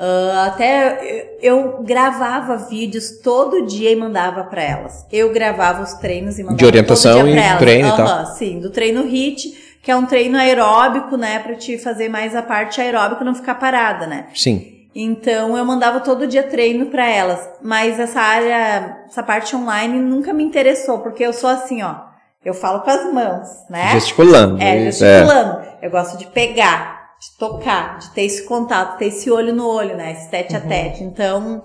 [0.03, 5.05] Ah, até eu gravava vídeos todo dia e mandava pra elas.
[5.11, 7.59] Eu gravava os treinos e mandava De orientação e elas.
[7.59, 8.25] treino e tal.
[8.25, 12.41] Sim, do treino HIT, que é um treino aeróbico, né, pra te fazer mais a
[12.41, 14.25] parte aeróbica e não ficar parada, né.
[14.33, 14.87] Sim.
[14.95, 20.33] Então eu mandava todo dia treino pra elas, mas essa área, essa parte online nunca
[20.33, 21.95] me interessou, porque eu sou assim, ó,
[22.43, 23.91] eu falo com as mãos, né?
[23.91, 24.59] Gesticulando.
[24.61, 25.61] É, isso, gesticulando.
[25.81, 29.95] Eu gosto de pegar, de tocar, de ter esse contato, ter esse olho no olho,
[29.95, 30.11] né?
[30.11, 31.03] Esse tete a tete.
[31.03, 31.61] Então,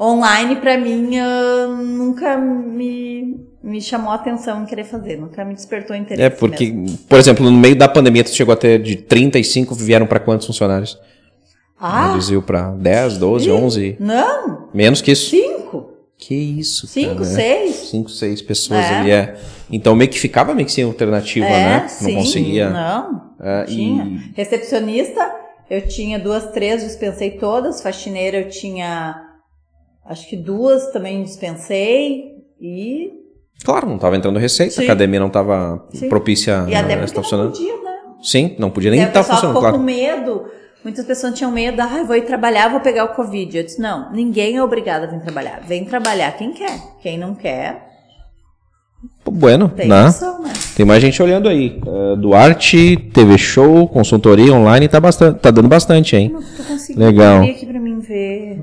[0.00, 5.54] online pra mim ah, nunca me, me chamou a atenção em querer fazer, nunca me
[5.54, 6.22] despertou interesse.
[6.26, 6.98] É, porque, mesmo.
[7.08, 10.46] por exemplo, no meio da pandemia, tu chegou a ter de 35, vieram pra quantos
[10.46, 10.98] funcionários?
[11.78, 13.96] Ah, Reduziu pra 10, 12, 11?
[14.00, 15.30] não, Menos que isso.
[15.30, 15.45] cinco,
[16.26, 17.24] Que isso, cinco, cara.
[17.26, 17.74] seis.
[17.90, 18.98] 5, 6 pessoas É.
[18.98, 19.36] ali, é.
[19.70, 21.80] Então meio que ficava meio que sem alternativa, É, né?
[21.82, 22.68] Não sim, conseguia.
[22.70, 24.04] Não, É, tinha.
[24.04, 25.24] e- Recepcionista,
[25.70, 27.80] eu tinha duas, três, dispensei todas.
[27.80, 29.22] Faxineira, eu tinha
[30.04, 32.32] acho que duas também dispensei.
[32.60, 33.10] E,
[33.64, 34.82] Claro, não tava entrando receita, Sim.
[34.82, 36.08] a academia não tava Sim.
[36.08, 37.52] propícia e até a porque não funcionando.
[37.52, 37.96] podia, né?
[38.22, 39.76] Sim, não podia nem estar pessoal funcionando, claro.
[39.78, 40.44] com medo.
[40.86, 43.58] Muitas pessoas tinham medo, ah, eu vou ir trabalhar, vou pegar o Covid.
[43.58, 45.60] Eu disse, não, ninguém é obrigado a vir trabalhar.
[45.66, 46.80] Vem trabalhar quem quer.
[47.02, 47.84] Quem não quer,
[49.28, 50.04] Bueno, tem né?
[50.04, 50.52] opção, né?
[50.76, 51.80] Tem mais gente olhando aí.
[51.84, 56.30] Uh, Duarte, TV Show, consultoria online, tá, bastante, tá dando bastante, hein?
[56.32, 57.42] Não tô conseguindo Legal.
[57.42, 58.62] aqui pra mim ver.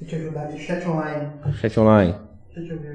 [0.00, 1.28] eu te ajudar chat online.
[1.60, 2.14] Chat online.
[2.56, 2.91] Deixa eu ver.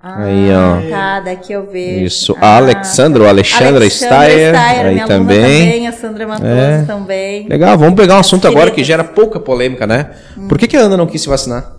[0.00, 0.88] Ah, Aí, ó.
[0.90, 2.04] Tá, daqui eu vejo.
[2.04, 2.36] Isso.
[2.40, 5.38] Ah, A Alexandra, Alexandra Steyer, aí minha também.
[5.66, 6.84] também, a Sandra Matoso É.
[6.86, 7.48] também.
[7.48, 10.12] Legal, vamos pegar um assunto agora que gera pouca polêmica, né?
[10.48, 11.76] Por que, que a Ana não quis se vacinar?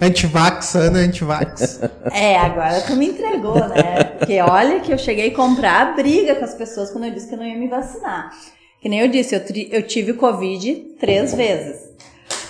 [0.00, 1.80] Antivax, Ana, antivax.
[2.12, 4.04] É, agora tu me entregou, né?
[4.18, 7.28] Porque olha que eu cheguei a comprar a briga com as pessoas quando eu disse
[7.28, 8.30] que eu não ia me vacinar.
[8.80, 11.76] Que nem eu disse, eu, tri- eu tive Covid três vezes.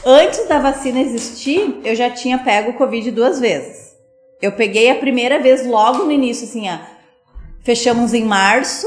[0.05, 3.95] Antes da vacina existir, eu já tinha pego o Covid duas vezes.
[4.41, 6.79] Eu peguei a primeira vez logo no início, assim, ó.
[7.63, 8.87] Fechamos em março,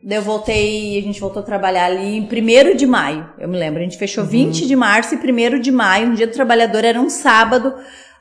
[0.00, 3.58] daí eu voltei, a gente voltou a trabalhar ali em 1 de maio, eu me
[3.58, 3.80] lembro.
[3.80, 7.00] A gente fechou 20 de março e 1 de maio, um dia do trabalhador, era
[7.00, 7.74] um sábado.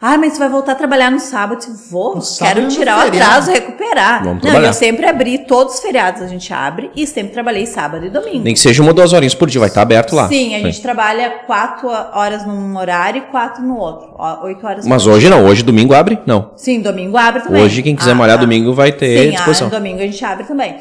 [0.03, 1.63] Ah, mas você vai voltar a trabalhar no sábado?
[1.67, 4.23] Eu Vou, No quero é tirar o atraso, recuperar.
[4.23, 4.69] Vamos Não, trabalhar.
[4.69, 8.43] eu sempre abri, todos os feriados a gente abre, e sempre trabalhei sábado e domingo.
[8.43, 10.27] Nem que seja uma ou duas horinhas por dia, vai estar aberto lá.
[10.27, 14.15] Sim, a gente trabalha quatro horas num horário e quatro no outro.
[14.43, 16.17] Oito horas Mas hoje não, hoje domingo abre?
[16.25, 16.51] Não.
[16.55, 17.61] Sim, domingo abre também.
[17.61, 18.41] Hoje quem quiser Ah, malhar tá.
[18.43, 19.67] domingo vai ter Sim, disposição.
[19.67, 20.77] ah, domingo a gente abre também.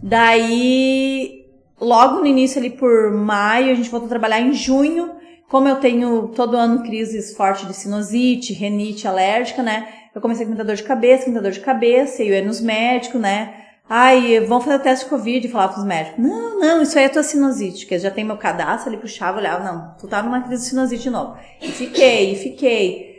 [0.00, 1.44] Daí,
[1.80, 5.10] logo no início ali por maio, a gente voltou a trabalhar em junho.
[5.50, 9.88] Como eu tenho todo ano crises fortes de sinusite, renite alérgica, né?
[10.14, 12.60] Eu comecei com muita dor de cabeça, muita dor de cabeça, e eu ia nos
[12.60, 13.52] médicos, né?
[13.88, 16.24] Ai, vamos fazer o teste de Covid, e falava pros médicos.
[16.24, 19.64] Não, não, isso aí é tua sinusite, que já tem meu cadastro, ele puxava, olhava,
[19.64, 21.36] não, tu tá numa crise de sinusite de novo.
[21.60, 23.10] E fiquei, e fiquei.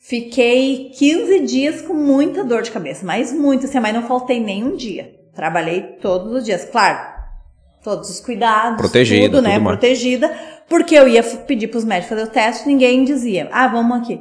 [0.00, 4.74] Fiquei 15 dias com muita dor de cabeça, mas muito, assim, mas não faltei nenhum
[4.74, 5.14] dia.
[5.32, 7.21] Trabalhei todos os dias, claro.
[7.82, 9.54] Todos os cuidados, Protegida, tudo, né?
[9.54, 9.64] tudo.
[9.64, 10.32] Protegida,
[10.68, 14.20] porque eu ia pedir pros médicos fazer o teste, ninguém dizia, ah, vamos aqui.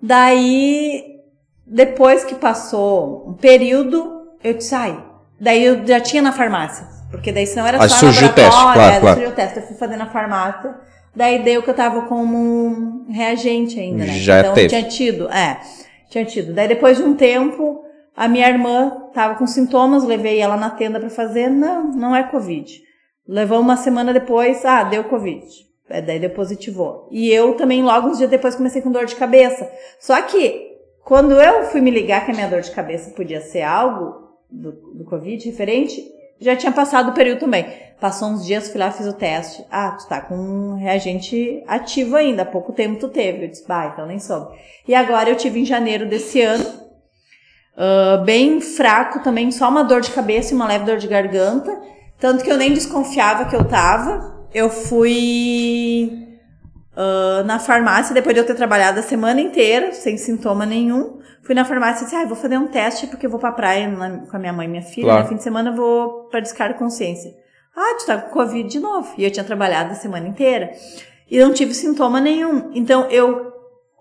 [0.00, 1.20] Daí,
[1.66, 5.02] depois que passou um período, eu disse, ai,
[5.40, 8.60] daí eu já tinha na farmácia, porque daí senão era Aí só surgiu o teste,
[8.60, 9.16] claro, é, claro.
[9.16, 10.74] surgiu o teste, eu fui fazer na farmácia,
[11.14, 14.18] daí deu que eu tava como um reagente ainda, né?
[14.18, 14.68] Já então teve.
[14.68, 15.60] tinha tido, é,
[16.08, 16.52] tinha tido.
[16.52, 17.82] Daí depois de um tempo,
[18.16, 22.22] a minha irmã tava com sintomas, levei ela na tenda pra fazer, não, não é
[22.22, 22.82] covid.
[23.28, 25.44] Levou uma semana depois, ah, deu covid.
[25.88, 27.08] É, daí deu positivou.
[27.10, 29.70] E eu também, logo uns dias depois, comecei com dor de cabeça.
[30.00, 30.72] Só que,
[31.04, 34.72] quando eu fui me ligar que a minha dor de cabeça podia ser algo do,
[34.94, 36.02] do Covid referente,
[36.40, 37.66] já tinha passado o período também.
[38.00, 39.64] Passou uns dias, fui lá, fiz o teste.
[39.70, 43.44] Ah, tu tá com um reagente ativo ainda, há pouco tempo tu teve.
[43.44, 44.56] Eu disse, bah, então nem soube.
[44.88, 46.85] E agora eu tive em janeiro desse ano,
[47.76, 51.70] ah, bem fraco também, só uma dor de cabeça e uma leve dor de garganta.
[52.18, 54.34] Tanto que eu nem desconfiava que eu tava.
[54.54, 56.10] Eu fui
[56.96, 61.20] ah, na farmácia, depois de eu ter trabalhado a semana inteira, sem sintoma nenhum.
[61.42, 63.86] Fui na farmácia e disse, ah, vou fazer um teste porque eu vou pra praia
[63.88, 65.06] na- com a minha mãe e minha filha.
[65.06, 65.22] Claro.
[65.22, 67.30] No fim de semana eu vou pra descarga de consciência.
[67.76, 69.12] Ah, tu tá com Covid de novo.
[69.16, 70.72] E eu tinha trabalhado a semana inteira.
[71.30, 72.70] E não tive sintoma nenhum.
[72.74, 73.52] Então, eu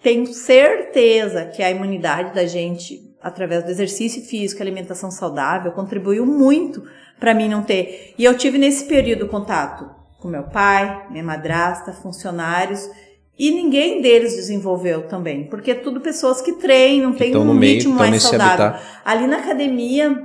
[0.01, 6.83] tenho certeza que a imunidade da gente, através do exercício físico, alimentação saudável, contribuiu muito
[7.19, 8.13] para mim não ter.
[8.19, 12.87] E eu tive nesse período contato com meu pai, minha madrasta, funcionários,
[13.37, 17.73] e ninguém deles desenvolveu também, porque é tudo pessoas que treinam, têm Tão um meio,
[17.73, 18.79] ritmo mais saudável.
[19.03, 20.23] Ali na academia,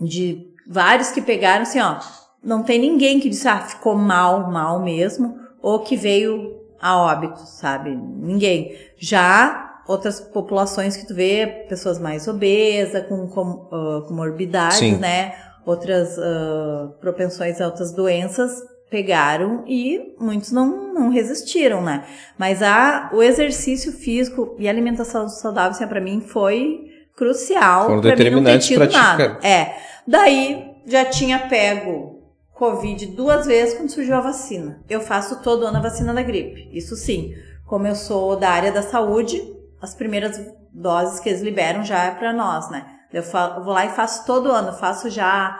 [0.00, 2.00] de vários que pegaram, assim, ó,
[2.42, 7.38] não tem ninguém que disse, ah, ficou mal, mal mesmo, ou que veio a óbito,
[7.46, 7.94] sabe?
[7.94, 8.76] Ninguém.
[8.98, 14.96] Já outras populações que tu vê, pessoas mais obesas, com, com ah, comorbidades, Sim.
[14.96, 15.34] né?
[15.64, 22.04] Outras ah, propensões a outras doenças pegaram e muitos não, não resistiram, né?
[22.38, 28.00] Mas a, o exercício físico e a alimentação saudável, assim, para mim foi crucial Foram
[28.00, 29.38] determinantes ti, nada.
[29.42, 29.74] É.
[30.06, 32.22] Daí já tinha pego
[32.52, 34.80] Covid duas vezes quando surgiu a vacina.
[34.88, 36.70] Eu faço todo ano a vacina da gripe.
[36.72, 37.34] Isso sim.
[37.66, 39.42] Como eu sou da área da saúde,
[39.80, 40.40] as primeiras
[40.72, 42.86] doses que eles liberam já é para nós, né?
[43.12, 44.72] Eu, fa- eu vou lá e faço todo ano.
[44.72, 45.58] Faço já.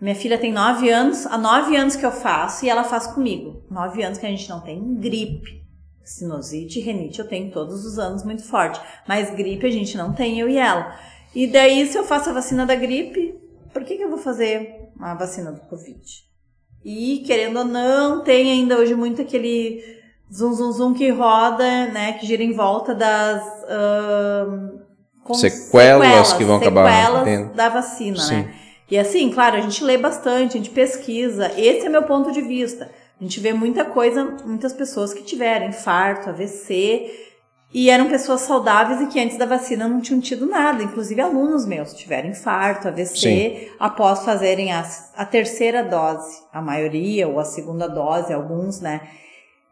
[0.00, 3.62] Minha filha tem nove anos, há nove anos que eu faço e ela faz comigo.
[3.70, 5.62] Nove anos que a gente não tem gripe.
[6.04, 8.80] Sinusite renite eu tenho todos os anos muito forte.
[9.06, 10.94] Mas gripe a gente não tem, eu e ela.
[11.34, 13.34] E daí, se eu faço a vacina da gripe,
[13.72, 16.00] por que, que eu vou fazer a vacina do Covid?
[16.84, 19.82] E, querendo ou não, tem ainda hoje muito aquele
[20.30, 22.12] zum zum zum que roda, né?
[22.14, 24.78] Que gira em volta das ahn,
[25.24, 28.36] com- Sequelas que vão acabar sequelas da vacina, Sim.
[28.36, 28.54] né?
[28.90, 31.52] E assim, claro, a gente lê bastante, a gente pesquisa.
[31.58, 32.90] Esse é meu ponto de vista.
[33.20, 37.10] A gente vê muita coisa, muitas pessoas que tiveram infarto, AVC,
[37.74, 40.82] e eram pessoas saudáveis e que antes da vacina não tinham tido nada.
[40.82, 43.68] Inclusive alunos meus tiveram infarto, AVC, Sim.
[43.78, 49.02] após fazerem a, a terceira dose, a maioria, ou a segunda dose, alguns, né?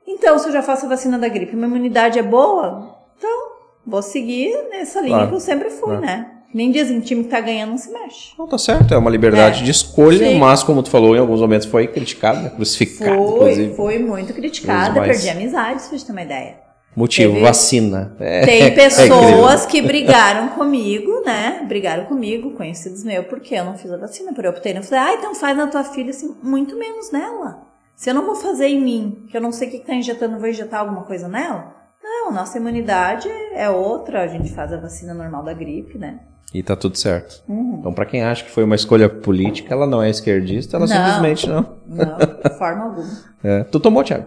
[0.07, 3.49] Então, se eu já faço a vacina da gripe, minha imunidade é boa, então
[3.87, 5.29] vou seguir nessa linha Claro.
[5.29, 6.01] que eu sempre fui, Claro.
[6.01, 6.31] né?
[6.55, 8.31] Nem dizem, time que tá ganhando não se mexe.
[8.39, 9.65] Não, tá certo, é uma liberdade É.
[9.65, 10.39] de escolha, Sim.
[10.39, 12.51] mas como tu falou, em alguns momentos foi criticado, né?
[12.51, 13.75] crucificado, Foi, inclusive.
[13.75, 16.67] foi muito criticada, Mas- perdi amizades, pra gente ter uma ideia.
[16.95, 18.17] Motivo, Teve- vacina.
[18.19, 19.69] É, Tem é pessoas incrível.
[19.69, 21.63] que brigaram comigo, né?
[21.69, 24.75] Brigaram comigo, conhecidos meus, porque eu não fiz a vacina, porque eu optei.
[24.79, 27.66] Eu falei, ah, então faz na tua filha, assim, muito menos nela.
[27.97, 29.95] Se eu não vou fazer em mim, que eu não sei o que, que tá
[29.95, 31.75] injetando, vou injetar alguma coisa nela?
[32.03, 36.21] Não, nossa imunidade é outra, a gente faz a vacina normal da gripe, né?
[36.55, 37.43] E tá tudo certo.
[37.49, 37.79] Uhum.
[37.81, 40.95] Então, pra quem acha que foi uma escolha política, ela não é esquerdista, ela Não.
[40.95, 41.67] simplesmente não.
[41.87, 43.09] Não, de forma alguma.
[43.43, 43.65] É.
[43.65, 44.27] Tu tomou, Thiago?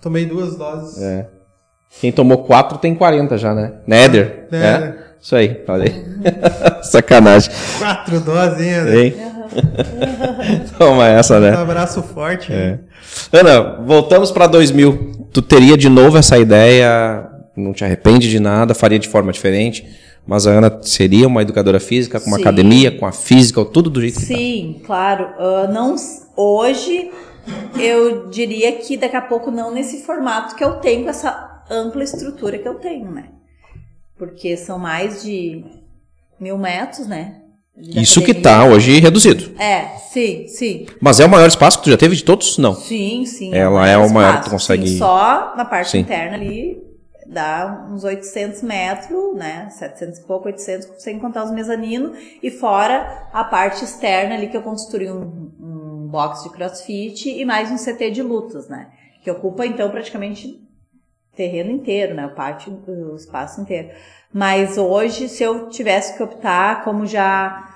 [0.00, 1.00] Tomei duas doses.
[1.00, 1.28] É.
[2.00, 3.74] Quem tomou quatro tem 40 já, né?
[3.86, 4.48] Néder.
[4.50, 4.56] É.
[4.56, 4.98] É.
[5.20, 6.04] Isso aí, olha aí.
[6.82, 7.52] Sacanagem.
[7.78, 8.60] Quatro doses?
[8.60, 9.14] Hein?
[10.78, 11.50] Toma essa, Um né?
[11.54, 12.52] abraço forte.
[12.52, 12.78] É.
[13.32, 15.28] Ana, voltamos pra 2000.
[15.32, 19.86] Tu teria de novo essa ideia, não te arrepende de nada, faria de forma diferente,
[20.26, 22.42] mas a Ana seria uma educadora física, com uma Sim.
[22.42, 24.34] academia, com a física, tudo do jeito que tá.
[24.34, 25.28] Sim, claro.
[25.38, 25.96] Ah, não,
[26.36, 27.10] hoje
[27.78, 32.04] eu diria que daqui a pouco não nesse formato que eu tenho, com essa ampla
[32.04, 33.24] estrutura que eu tenho, né?
[34.18, 35.64] Porque são mais de
[36.38, 37.41] mil metros, né?
[37.76, 38.42] Isso que academia.
[38.42, 39.58] tá hoje reduzido.
[39.60, 40.86] É, sim, sim.
[41.00, 42.58] Mas é o maior espaço que tu já teve de todos?
[42.58, 42.74] Não.
[42.74, 43.54] Sim, sim.
[43.54, 44.98] Ela maior é o maior que espaço, tu consegue- sim.
[44.98, 45.98] Só na parte Sim.
[46.00, 46.82] interna ali
[47.26, 49.68] dá uns 800 metros, né?
[49.70, 52.16] 700 e pouco, 800, sem contar os mezaninos.
[52.42, 57.42] E fora a parte externa ali que eu construí um, um box de crossfit e
[57.46, 58.88] mais um CT de lutas, né?
[59.22, 60.60] Que ocupa, então, praticamente
[61.34, 62.26] terreno inteiro, né?
[62.26, 63.90] O pátio, o espaço inteiro.
[64.32, 67.68] Mas hoje, se eu tivesse que optar, como já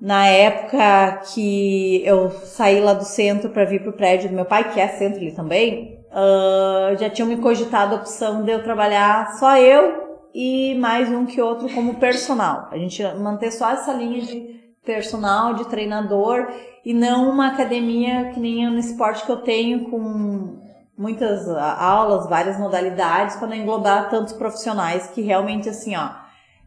[0.00, 4.72] na época que eu saí lá do centro para vir pro prédio do meu pai,
[4.72, 9.34] que é centro ali também, uh, já tinham me cogitado a opção de eu trabalhar
[9.38, 12.68] só eu e mais um que outro como personal.
[12.70, 16.48] A gente manter só essa linha de personal, de treinador
[16.84, 20.65] e não uma academia que nem no esporte que eu tenho com
[20.96, 26.10] muitas aulas, várias modalidades, para não englobar tantos profissionais que realmente assim, ó,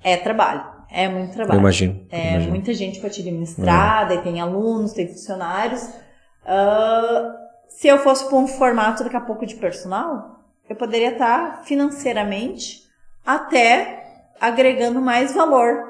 [0.04, 0.64] é trabalho.
[0.92, 1.58] É muito trabalho.
[1.58, 2.06] Eu imagino.
[2.10, 2.52] É imagino.
[2.52, 4.08] muita gente para te administrar, é.
[4.10, 5.84] daí tem alunos, tem funcionários.
[5.84, 7.32] Uh,
[7.68, 11.64] se eu fosse para um formato daqui a pouco de personal, eu poderia estar tá
[11.64, 12.84] financeiramente
[13.26, 14.04] até
[14.42, 15.84] agregando mais valor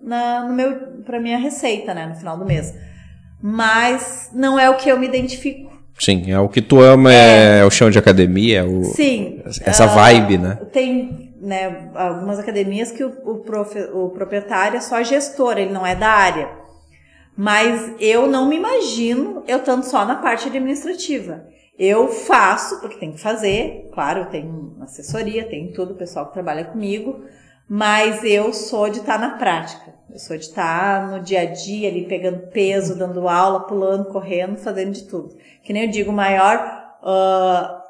[0.00, 2.74] na, no meu para minha receita, né, no final do mês.
[3.42, 5.79] Mas não é o que eu me identifico.
[6.00, 9.42] Sim, é o que tu ama, é, é o chão de academia, é o, Sim.
[9.44, 10.58] essa uh, vibe, né?
[10.72, 15.86] Tem né, algumas academias que o, o, prof, o proprietário é só gestor, ele não
[15.86, 16.48] é da área.
[17.36, 21.44] Mas eu não me imagino eu estando só na parte administrativa.
[21.78, 26.64] Eu faço, porque tem que fazer, claro, tem assessoria, tem tudo, o pessoal que trabalha
[26.64, 27.24] comigo,
[27.72, 29.94] mas eu sou de estar tá na prática.
[30.10, 34.06] Eu sou de estar tá no dia a dia ali pegando peso, dando aula, pulando,
[34.06, 35.36] correndo, fazendo de tudo.
[35.62, 36.58] Que nem eu digo, o maior
[37.00, 37.80] uh,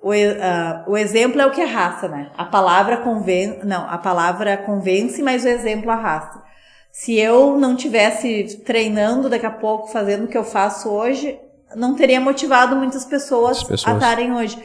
[0.00, 2.30] o, uh, o exemplo é o que arrasta, né?
[2.38, 6.42] A palavra convence, não, a palavra convence, mas o exemplo arrasta.
[6.90, 11.38] Se eu não tivesse treinando daqui a pouco, fazendo o que eu faço hoje,
[11.76, 13.86] não teria motivado muitas pessoas, pessoas.
[13.86, 14.58] a estarem hoje.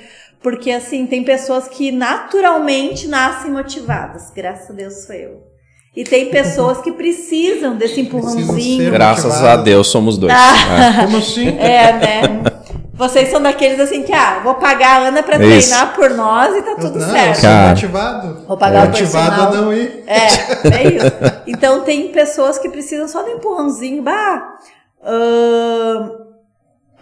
[0.50, 4.32] Porque assim, tem pessoas que naturalmente nascem motivadas.
[4.34, 5.44] Graças a Deus sou eu.
[5.94, 8.90] E tem pessoas que precisam desse empurrãozinho.
[8.90, 10.34] Graças a Deus somos dois.
[10.34, 11.04] Ah, é.
[11.04, 11.50] Como assim?
[11.60, 12.22] É, né?
[12.94, 15.68] Vocês são daqueles assim que, ah, vou pagar a Ana pra Isso.
[15.68, 17.44] treinar por nós e tá tudo não, certo.
[17.44, 18.46] Eu sou motivado.
[18.48, 18.84] Vou pagar é.
[18.84, 20.06] o motivado a não ir.
[20.08, 20.28] É,
[20.70, 21.12] é isso.
[21.46, 24.02] Então tem pessoas que precisam só de um empurrãozinho.
[24.02, 24.54] Bah,
[25.04, 26.27] uh,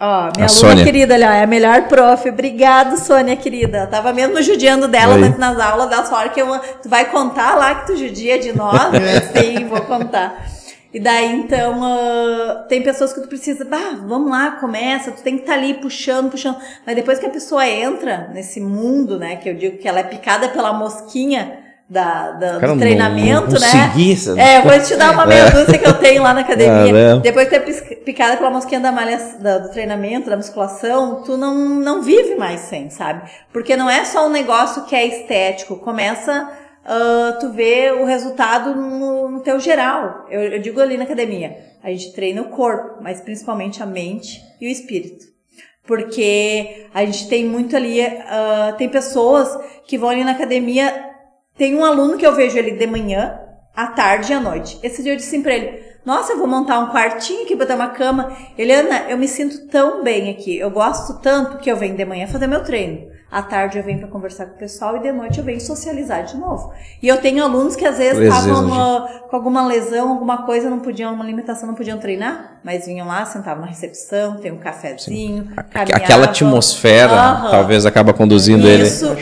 [0.00, 0.84] ó, minha a aluna Sônia.
[0.84, 2.28] querida, olha, é a melhor prof.
[2.28, 3.86] Obrigado, Sônia, querida.
[3.86, 7.86] tava mesmo judiando dela nas aulas, da hora que eu, tu vai contar lá que
[7.86, 8.92] tu judia de nós?
[9.32, 10.46] Sim, vou contar.
[10.92, 15.34] E daí, então, uh, tem pessoas que tu precisa, ah, vamos lá, começa, tu tem
[15.36, 16.56] que estar tá ali puxando, puxando.
[16.86, 20.04] Mas depois que a pessoa entra nesse mundo, né, que eu digo que ela é
[20.04, 23.92] picada pela mosquinha da, da Cara, do treinamento, não, não né?
[24.36, 27.16] É, eu vou te dar uma meia dúzia que eu tenho lá na academia.
[27.20, 31.36] Depois que tu é picada pela mosquinha da malha, da, do treinamento, da musculação, tu
[31.36, 33.30] não, não vive mais sem, sabe?
[33.52, 36.50] Porque não é só um negócio que é estético, começa
[36.84, 40.26] uh, tu vê o resultado no, no teu geral.
[40.28, 44.42] Eu, eu digo ali na academia, a gente treina o corpo, mas principalmente a mente
[44.60, 45.36] e o espírito
[45.86, 49.56] porque a gente tem muito ali, uh, tem pessoas
[49.86, 51.15] que vão ali na academia,
[51.56, 53.38] tem um aluno que eu vejo ele de manhã,
[53.74, 54.78] à tarde e à noite.
[54.82, 57.74] Esse dia eu disse assim pra ele, nossa, eu vou montar um quartinho aqui, botar
[57.74, 58.34] uma cama.
[58.56, 62.26] Eliana, eu me sinto tão bem aqui, eu gosto tanto que eu venho de manhã
[62.26, 63.15] fazer meu treino.
[63.28, 66.24] À tarde eu venho para conversar com o pessoal e de noite eu venho socializar
[66.24, 66.72] de novo.
[67.02, 68.70] E eu tenho alunos que às vezes estavam
[69.28, 73.26] com alguma lesão, alguma coisa, não podiam, uma limitação, não podiam treinar, mas vinham lá,
[73.26, 77.50] sentavam na recepção, tem um cafezinho, Aquela atmosfera uhum.
[77.50, 79.06] talvez acaba conduzindo Isso.
[79.06, 79.16] ele.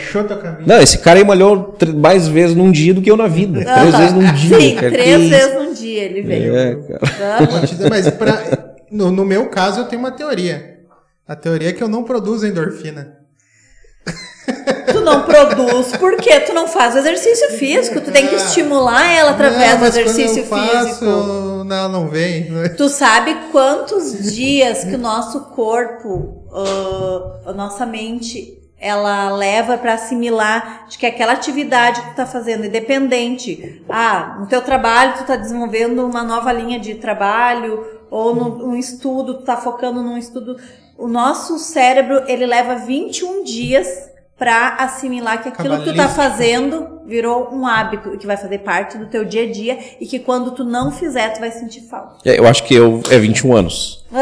[0.67, 3.59] Não, esse cara aí malhou mais vezes num dia do que eu na vida.
[3.59, 3.65] Uhum.
[3.65, 4.59] Três vezes num dia.
[4.59, 6.55] Sim, cara, três vezes num dia ele veio.
[6.55, 7.49] É, cara.
[7.89, 8.39] Mas pra,
[8.91, 10.75] no, no meu caso eu tenho uma teoria.
[11.27, 13.24] A teoria é que eu não produzo endorfina.
[14.91, 18.01] Tu não produz porque tu não faz exercício físico.
[18.01, 21.05] Tu tem que estimular ela através não, do exercício eu faço, físico.
[21.05, 22.49] Não, não vem.
[22.49, 22.69] Né?
[22.69, 29.93] Tu sabe quantos dias que o nosso corpo, uh, a nossa mente, ela leva para
[29.93, 33.81] assimilar de que aquela atividade que tu tá fazendo, independente.
[33.89, 38.75] Ah, no teu trabalho tu tá desenvolvendo uma nova linha de trabalho ou no, um
[38.75, 40.57] estudo, tu tá focando num estudo.
[40.97, 43.87] O nosso cérebro, ele leva 21 dias
[44.37, 48.97] para assimilar que aquilo que tu tá fazendo virou um hábito que vai fazer parte
[48.97, 52.15] do teu dia a dia e que quando tu não fizer, tu vai sentir falta.
[52.25, 54.03] É, Eu acho que eu é 21 anos.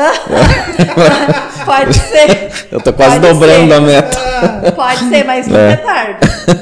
[1.65, 2.51] Pode ser.
[2.71, 3.73] Eu tô quase Pode dobrando ser.
[3.73, 4.17] a meta.
[4.75, 6.19] Pode ser, mas nunca é tarde.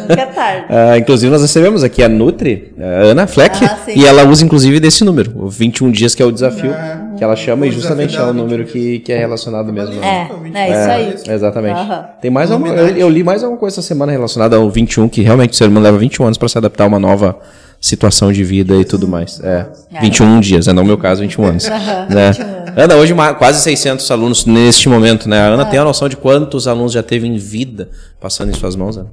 [0.09, 0.65] Nunca é tarde.
[0.69, 4.80] Ah, inclusive, nós recebemos aqui a Nutri, a Ana Fleck, Ah, e ela usa inclusive
[4.80, 6.99] desse número, o 21 dias, que é o desafio É.
[7.17, 9.95] que ela chama, e justamente é o número 21 que, que é relacionado mesmo.
[10.03, 10.89] É, é isso
[11.30, 11.34] aí.
[11.36, 11.80] Exatamente.
[11.80, 12.05] Aham.
[12.22, 15.22] Tem mais alguma, eu, eu li mais alguma coisa essa semana relacionada ao 21, que
[15.22, 17.38] realmente o ser humano leva 21 anos para se adaptar a uma nova
[17.80, 19.39] situação de vida e tudo mais.
[19.43, 20.01] É, É.
[20.01, 21.68] 21 dias, é no meu caso 21 anos.
[21.68, 22.32] Né?
[22.32, 22.62] 21 anos.
[22.78, 25.39] Ana, hoje quase 600 alunos neste momento, né?
[25.41, 25.53] A É.
[25.53, 27.89] Ana tem a noção de quantos alunos já teve em vida
[28.20, 29.07] passando em suas mãos, Ana?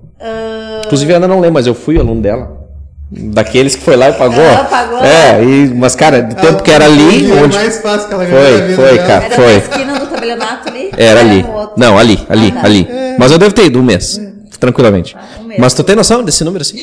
[0.85, 2.57] Inclusive a Ana não lembra, mas eu fui aluno dela.
[3.11, 4.45] Daqueles que foi lá e pagou.
[4.45, 8.07] Ah, pagou, É, e, mas cara, do tempo que era ali, Era onde mais fácil
[8.09, 9.07] que ela Foi, foi, dela.
[9.07, 9.25] cara.
[9.25, 9.47] Era Foi.
[9.53, 10.91] na esquina do tabelionato ali?
[10.95, 11.43] era ali.
[11.43, 11.73] no outro?
[11.79, 12.67] Não, ali, ali, Ah, tá.
[12.67, 12.87] ali.
[13.19, 14.21] Mas eu devo ter ido um mês,
[14.61, 15.17] tranquilamente.
[15.45, 15.61] mês.
[15.61, 16.83] Mas tu tem noção desse número assim?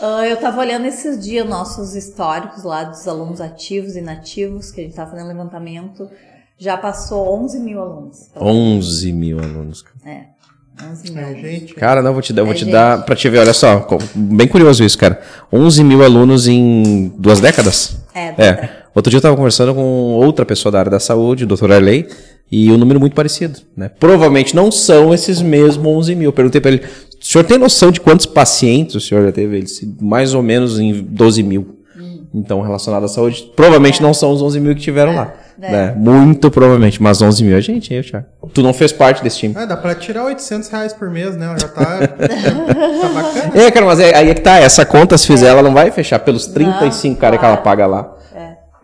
[0.00, 4.80] Ah, eu tava olhando esses dias nossos históricos lá dos alunos ativos e inativos, que
[4.80, 6.08] a gente tava fazendo levantamento.
[6.58, 8.30] Já passou 11 mil alunos.
[8.36, 9.82] 11 mil alunos.
[9.82, 9.96] cara.
[10.04, 10.26] É,
[10.90, 11.22] 11 mil.
[11.22, 11.74] É, gente.
[11.74, 12.72] Cara, não, vou te dar, vou É, te gente.
[12.72, 15.20] dar pra te ver, olha só, bem curioso isso, cara.
[15.52, 17.98] 11 mil alunos em duas décadas?
[18.14, 18.52] É, duas É.
[18.52, 18.76] décadas.
[18.94, 19.80] Outro dia eu tava conversando com
[20.14, 21.70] outra pessoa da área da saúde, o Dr.
[21.72, 22.08] Arley,
[22.50, 23.88] e um número muito parecido, né?
[23.88, 26.28] Provavelmente não são esses mesmos 11 mil.
[26.28, 26.82] Eu perguntei pra ele,
[27.20, 29.56] o senhor tem noção de quantos pacientes o senhor já teve?
[29.56, 31.76] Ele disse, mais ou menos em 12 mil.
[32.34, 35.32] Então, relacionado à saúde, provavelmente não são os 11 mil que tiveram lá.
[35.60, 35.70] é.
[35.70, 35.94] Né?
[35.96, 38.26] Muito provavelmente, mas 11 mil é gente, hein, Thiago?
[38.52, 39.54] Tu não fez parte desse time.
[39.56, 41.56] Ah, dá pra tirar 800 reais por mês, né?
[41.58, 43.52] Já tá, tá bacana.
[43.54, 45.90] É, cara, mas é, aí é que tá, essa conta, se fizer, ela não vai
[45.90, 48.15] fechar pelos 35 cara que ela paga lá.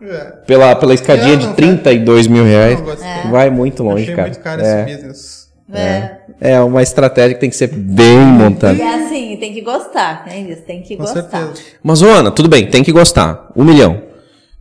[0.09, 0.23] É.
[0.45, 2.79] Pela, pela escadinha de não, 32 mil reais.
[2.81, 3.31] Gostei.
[3.31, 4.27] Vai muito longe, Achei cara.
[4.27, 5.43] muito caro é, esse business.
[5.73, 6.17] É.
[6.39, 8.73] é uma estratégia que tem que ser bem montada.
[8.73, 10.39] E é assim, tem que gostar, né?
[10.41, 11.23] Isso, tem que Com gostar.
[11.29, 11.61] certeza.
[11.81, 13.49] Mas, Ana, tudo bem, tem que gostar.
[13.55, 14.01] Um milhão.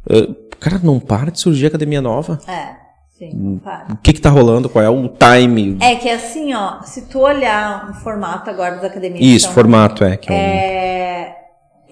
[0.09, 2.39] Uh, cara, não para de surgir academia nova.
[2.49, 2.77] É,
[3.19, 3.89] sim, não para.
[3.93, 4.69] O que que tá rolando?
[4.71, 5.77] Qual é o time?
[5.81, 9.21] É que assim, ó, se tu olhar um formato agora das academias.
[9.21, 10.17] Isso, então, formato, é.
[10.17, 10.92] Que é um- É,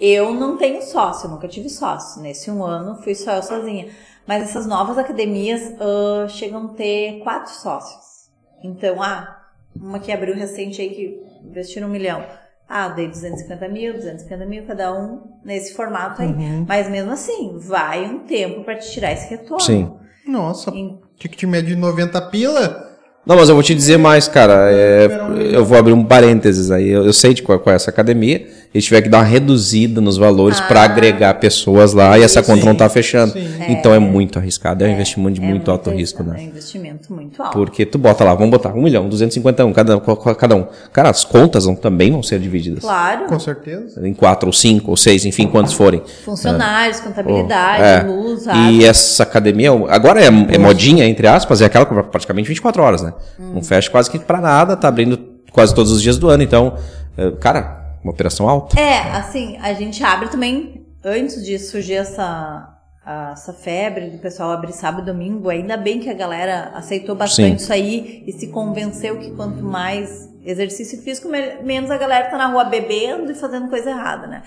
[0.01, 2.23] eu não tenho sócio, nunca tive sócio.
[2.23, 3.89] Nesse um ano fui só eu sozinha.
[4.27, 8.31] Mas essas novas academias ah, chegam a ter quatro sócios.
[8.63, 9.37] Então, ah,
[9.75, 12.25] uma que abriu recente aí que investiram um milhão.
[12.69, 16.29] Ah, dei 250 mil, 250 mil cada um nesse formato aí.
[16.29, 16.65] Uhum.
[16.69, 19.61] Mas mesmo assim, vai um tempo para te tirar esse retorno.
[19.61, 19.93] Sim.
[20.27, 22.89] Nossa, Em- ticket médio de 90 pila.
[23.27, 24.73] Não, mas eu vou te dizer mais, cara.
[24.73, 25.07] é,
[25.53, 26.89] eu vou abrir um parênteses aí.
[26.89, 28.47] Eu, eu sei de qual, qual é essa academia.
[28.73, 30.63] Eles tiveram que dar uma reduzida nos valores Ah.
[30.69, 33.33] pra agregar pessoas lá e essa conta não tá fechando.
[33.33, 33.49] sim.
[33.69, 34.85] Então é muito arriscado.
[34.85, 36.37] É, um investimento de É muito alto risco, né?
[36.39, 37.53] É um investimento muito alto.
[37.59, 40.01] Porque tu bota lá, vamos botar um milhão, 251 cada,
[40.39, 40.67] cada um.
[40.93, 42.85] Cara, as contas vão, também vão ser divididas.
[42.85, 43.27] Claro.
[43.27, 44.07] Com certeza.
[44.07, 46.01] Em quatro ou cinco ou seis, enfim, quantos forem.
[46.25, 48.03] Funcionários, contabilidade, É.
[48.09, 48.87] luz, E água.
[48.87, 53.13] essa academia, agora é, é modinha, entre aspas, é aquela com praticamente 24 horas, né?
[53.39, 53.55] Hum.
[53.55, 55.19] Não fecha quase que pra nada, tá abrindo
[55.51, 56.43] quase todos os dias do ano.
[56.45, 56.75] Então,
[57.19, 58.79] é, cara, uma operação alta.
[58.81, 64.51] É, assim, a gente abre também, antes de surgir essa, a- essa febre do pessoal
[64.53, 67.65] abrir sábado e domingo, ainda bem que a galera aceitou bastante Sim.
[67.65, 72.39] isso aí e se convenceu que quanto mais exercício físico, me- menos a galera tá
[72.39, 74.43] na rua bebendo e fazendo coisa errada, né?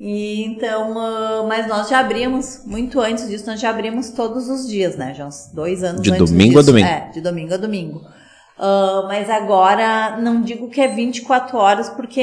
[0.00, 4.66] E então, ah, mas nós já abrimos, muito antes disso, nós já abrimos todos os
[4.68, 5.12] dias, né?
[5.12, 6.72] Já uns dois anos De antes domingo a disso.
[6.72, 6.88] domingo.
[6.88, 8.00] É, de domingo a domingo.
[8.56, 12.22] Ah, mas agora não digo que é 24 horas, porque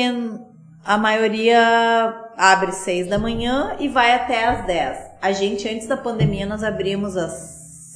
[0.85, 4.97] a maioria abre 6 da manhã e vai até às 10.
[5.21, 7.31] A gente, antes da pandemia, nós abrimos às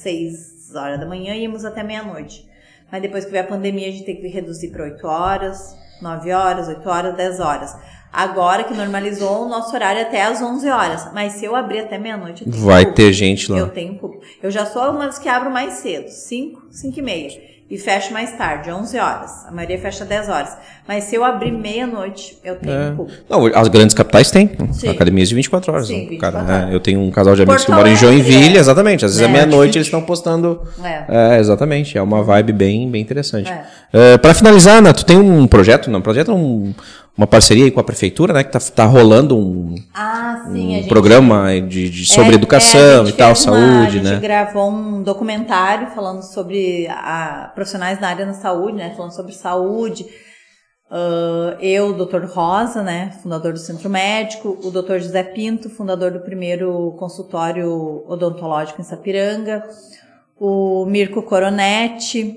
[0.02, 2.48] 6 horas da manhã e íamos até meia-noite.
[2.90, 6.32] Mas depois que veio a pandemia, a gente tem que reduzir para 8 horas, 9
[6.32, 7.76] horas, 8 horas, 10 horas.
[8.12, 11.12] Agora que normalizou, o nosso horário até às 11 horas.
[11.14, 12.94] Mas se eu abrir até meia-noite, Vai público.
[12.96, 13.58] ter gente lá.
[13.58, 14.24] Eu tenho público.
[14.42, 17.40] Eu já sou uma das que abro mais cedo, 5, 5 e meia.
[17.70, 19.46] E fecho mais tarde, 11 horas.
[19.46, 20.56] A maioria fecha 10 horas.
[20.88, 22.90] Mas se eu abrir meia-noite, eu tenho É.
[22.90, 23.22] público.
[23.30, 24.50] Não, as grandes capitais têm.
[24.72, 24.88] Sim.
[24.88, 25.86] Academias de 24 horas.
[25.86, 26.70] Sim, né, 24 cara, horas.
[26.70, 28.60] é, eu tenho um casal de amigos Porto que moram em Joinville, é.
[28.60, 29.04] exatamente.
[29.04, 29.30] Às vezes É.
[29.30, 30.62] à meia-noite eles estão postando.
[30.82, 31.34] É.
[31.36, 31.96] É, exatamente.
[31.96, 33.48] É uma vibe bem, bem interessante.
[33.48, 33.62] É.
[33.92, 36.74] É, para finalizar, Ana, tu tem um projeto, não, um projeto, um-
[37.16, 38.42] uma parceria aí com a prefeitura, né?
[38.44, 40.88] Que tá, tá rolando um, Ah, sim, um gente.
[40.88, 44.18] programa de, de- sobre É, educação é, e tal, uma- saúde, A gente né?
[44.20, 48.94] gravou um documentário falando sobre a, profissionais na área da saúde, né?
[48.96, 50.06] Falando sobre saúde.
[50.90, 52.24] Ah, eu, o Dr.
[52.24, 53.12] Rosa, né?
[53.22, 54.58] Fundador do Centro Médico.
[54.64, 54.98] O Dr.
[54.98, 59.62] José Pinto, fundador do primeiro consultório odontológico em Sapiranga.
[60.38, 62.36] O Mirko Coronetti.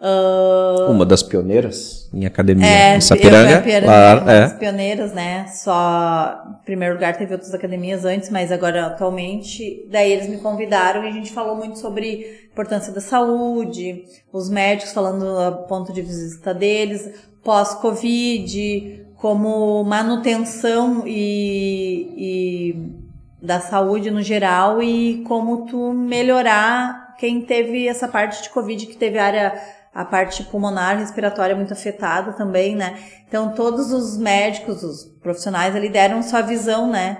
[0.00, 3.66] Uh, Uma das pioneiras em academia é, em Sapiranga.
[3.66, 4.56] Eu, claro, uma das é.
[4.56, 5.46] pioneiras, né?
[5.48, 11.04] Só, em primeiro lugar, teve outras academias antes, mas agora, atualmente, daí eles me convidaram
[11.04, 15.92] e a gente falou muito sobre a importância da saúde, os médicos falando do ponto
[15.92, 17.10] de vista deles,
[17.42, 22.92] pós-Covid, como manutenção e, e
[23.40, 28.96] da saúde no geral e como tu melhorar quem teve essa parte de Covid, que
[28.96, 29.54] teve área
[29.94, 32.98] a parte pulmonar, respiratória muito afetada também, né?
[33.28, 37.18] Então todos os médicos, os profissionais ali deram sua visão, né?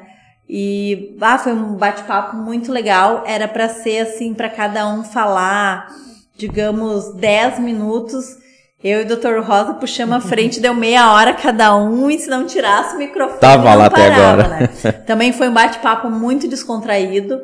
[0.48, 3.24] E ah, foi um bate-papo muito legal.
[3.26, 5.88] Era para ser assim, para cada um falar,
[6.36, 8.36] digamos, 10 minutos.
[8.82, 9.38] Eu e o Dr.
[9.38, 13.38] Rosa puxamos a frente, deu meia hora cada um, e se não tirasse o microfone.
[13.38, 14.48] Tava lá parava, até agora.
[14.48, 14.92] Né?
[15.06, 17.40] Também foi um bate-papo muito descontraído.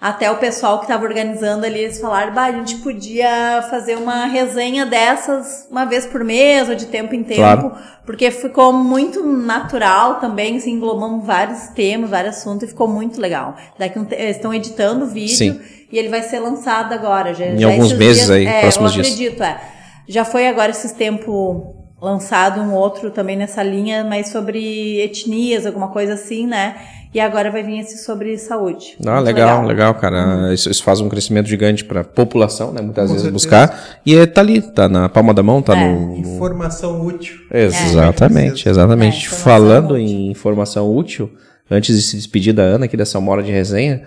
[0.00, 4.26] Até o pessoal que estava organizando ali, eles falaram, bah, a gente podia fazer uma
[4.26, 7.72] resenha dessas uma vez por mês ou de tempo em tempo, Claro.
[8.06, 13.56] porque ficou muito natural também, assim, englobamos vários temas, vários assuntos e ficou muito legal.
[13.76, 15.60] Daqui um eles estão editando o vídeo Sim.
[15.90, 17.34] e ele vai ser lançado agora.
[17.34, 19.14] Já, Em já alguns meses dias- aí, é, próximos eu dias.
[19.14, 19.60] acredito, é.
[20.06, 21.60] Já foi agora esses tempos
[22.00, 26.76] lançado um outro também nessa linha, mas sobre etnias, alguma coisa assim, né?
[27.14, 28.96] E agora vai vir esse sobre saúde.
[29.06, 30.26] Ah, Muito legal, legal, cara.
[30.26, 30.52] Uhum.
[30.52, 32.82] Isso, isso faz um crescimento gigante para a população, né?
[32.82, 33.32] Muitas Com vezes certeza.
[33.32, 33.98] buscar.
[34.04, 35.84] E é, tá ali, tá na palma da mão, tá É.
[35.90, 37.36] no, no- Informação útil.
[37.50, 38.70] Exatamente, É.
[38.70, 39.14] exatamente.
[39.14, 39.98] É, informação Falando útil.
[39.98, 41.32] em informação útil,
[41.70, 44.02] antes de se despedir da Ana aqui dessa uma hora de resenha,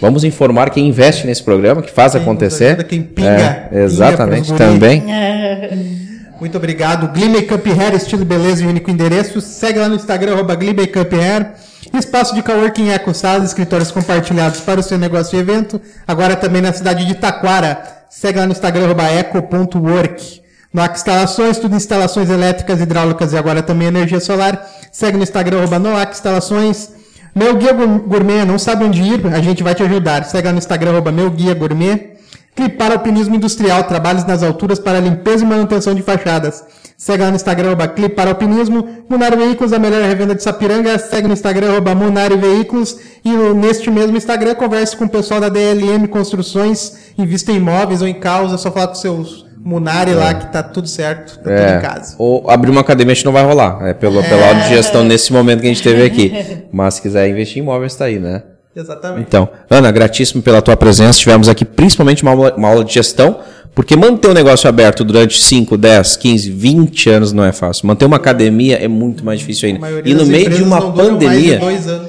[0.00, 2.66] vamos informar quem investe nesse programa, que faz Quem acontecer.
[2.66, 4.58] ajuda, quem pinga- É, pinga exatamente, guri.
[4.58, 5.02] também.
[6.42, 7.06] Muito obrigado.
[7.12, 9.40] Glee Makeup Hair, estilo beleza e único endereço.
[9.40, 11.52] Segue lá no Instagram, arroba Hair.
[11.96, 15.80] Espaço de coworking Eco Salas, escritórios compartilhados para o seu negócio e evento.
[16.04, 17.80] Agora também na cidade de Taquara.
[18.10, 20.42] Segue lá no Instagram, arroba eco.work.
[20.74, 24.68] Noac Instalações, tudo instalações elétricas, hidráulicas e agora também energia solar.
[24.90, 26.90] Segue no Instagram, arroba Noac Instalações.
[27.32, 29.24] Meu Guia Gourmet, não sabe onde ir?
[29.28, 30.24] A gente vai te ajudar.
[30.24, 32.11] Segue lá no Instagram, arroba Meu Guia Gourmet.
[32.54, 36.62] Clipar Alpinismo Industrial, trabalhos nas alturas para limpeza e manutenção de fachadas.
[36.98, 38.86] Segue lá no Instagram, arroba Clipar Alpinismo.
[39.08, 40.98] Munari Veículos, a melhor revenda de Sapiranga.
[40.98, 42.96] Segue no Instagram, arroba Munari Veículos.
[43.24, 47.12] E neste mesmo Instagram, converse com o pessoal da DLM Construções.
[47.18, 48.54] Invista em imóveis ou em causa.
[48.54, 51.36] É só falar com seus Munari lá que tá tudo certo.
[51.38, 52.14] Tá tudo É, em casa.
[52.18, 53.78] ou abrir uma academia a gente não vai rolar.
[53.86, 56.64] É pelo, pela aula de gestão nesse momento que a gente teve aqui.
[56.70, 58.42] Mas se quiser investir em imóveis, tá aí, né?
[58.74, 59.26] Exatamente.
[59.28, 61.18] Então, Ana, gratíssimo pela tua presença.
[61.18, 63.38] Tivemos aqui principalmente uma aula, uma aula de gestão,
[63.74, 67.86] porque manter um negócio aberto durante 5, 10, 15, 20 anos não é fácil.
[67.86, 69.86] Manter uma academia é muito mais difícil ainda.
[70.04, 71.60] E no meio de uma de pandemia.